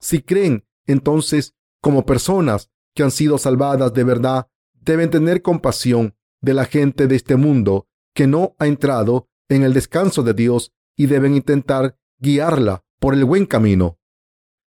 [0.00, 6.54] Si creen, entonces, como personas que han sido salvadas de verdad, deben tener compasión de
[6.54, 11.06] la gente de este mundo que no ha entrado en el descanso de Dios y
[11.06, 13.98] deben intentar guiarla por el buen camino.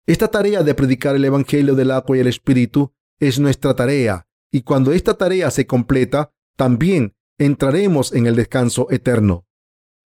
[0.05, 4.63] Esta tarea de predicar el Evangelio del agua y el Espíritu es nuestra tarea y
[4.63, 9.47] cuando esta tarea se completa, también entraremos en el descanso eterno.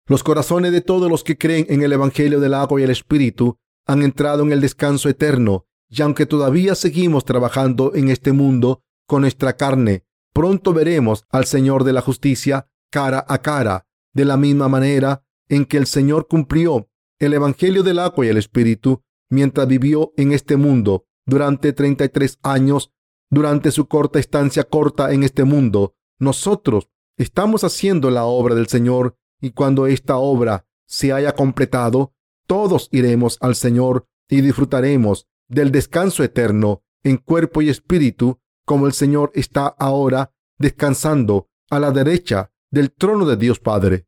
[0.08, 3.58] Los corazones de todos los que creen en el Evangelio del agua y el Espíritu
[3.88, 9.22] han entrado en el descanso eterno y aunque todavía seguimos trabajando en este mundo con
[9.22, 10.04] nuestra carne,
[10.34, 15.66] pronto veremos al Señor de la justicia cara a cara, de la misma manera en
[15.66, 20.58] que el Señor cumplió el Evangelio del agua y el Espíritu mientras vivió en este
[20.58, 22.92] mundo durante 33 años.
[23.32, 29.18] Durante su corta estancia corta en este mundo, nosotros estamos haciendo la obra del Señor
[29.42, 32.14] y cuando esta obra se haya completado,
[32.48, 38.94] todos iremos al Señor y disfrutaremos del descanso eterno en cuerpo y espíritu, como el
[38.94, 44.08] Señor está ahora descansando a la derecha del trono de Dios Padre.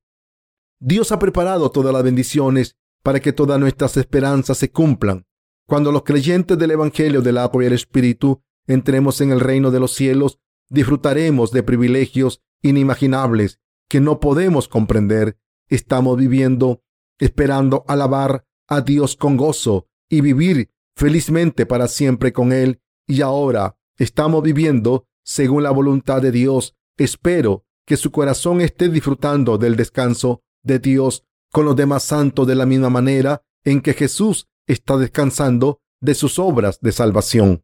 [0.79, 5.25] Dios ha preparado todas las bendiciones para que todas nuestras esperanzas se cumplan.
[5.67, 9.79] Cuando los creyentes del Evangelio del agua y el Espíritu entremos en el reino de
[9.79, 10.39] los cielos,
[10.69, 15.37] disfrutaremos de privilegios inimaginables que no podemos comprender.
[15.69, 16.83] Estamos viviendo
[17.19, 22.81] esperando alabar a Dios con gozo y vivir felizmente para siempre con Él.
[23.07, 26.75] Y ahora estamos viviendo según la voluntad de Dios.
[26.97, 32.55] Espero que su corazón esté disfrutando del descanso de Dios con los demás santos de
[32.55, 37.63] la misma manera en que Jesús está descansando de sus obras de salvación.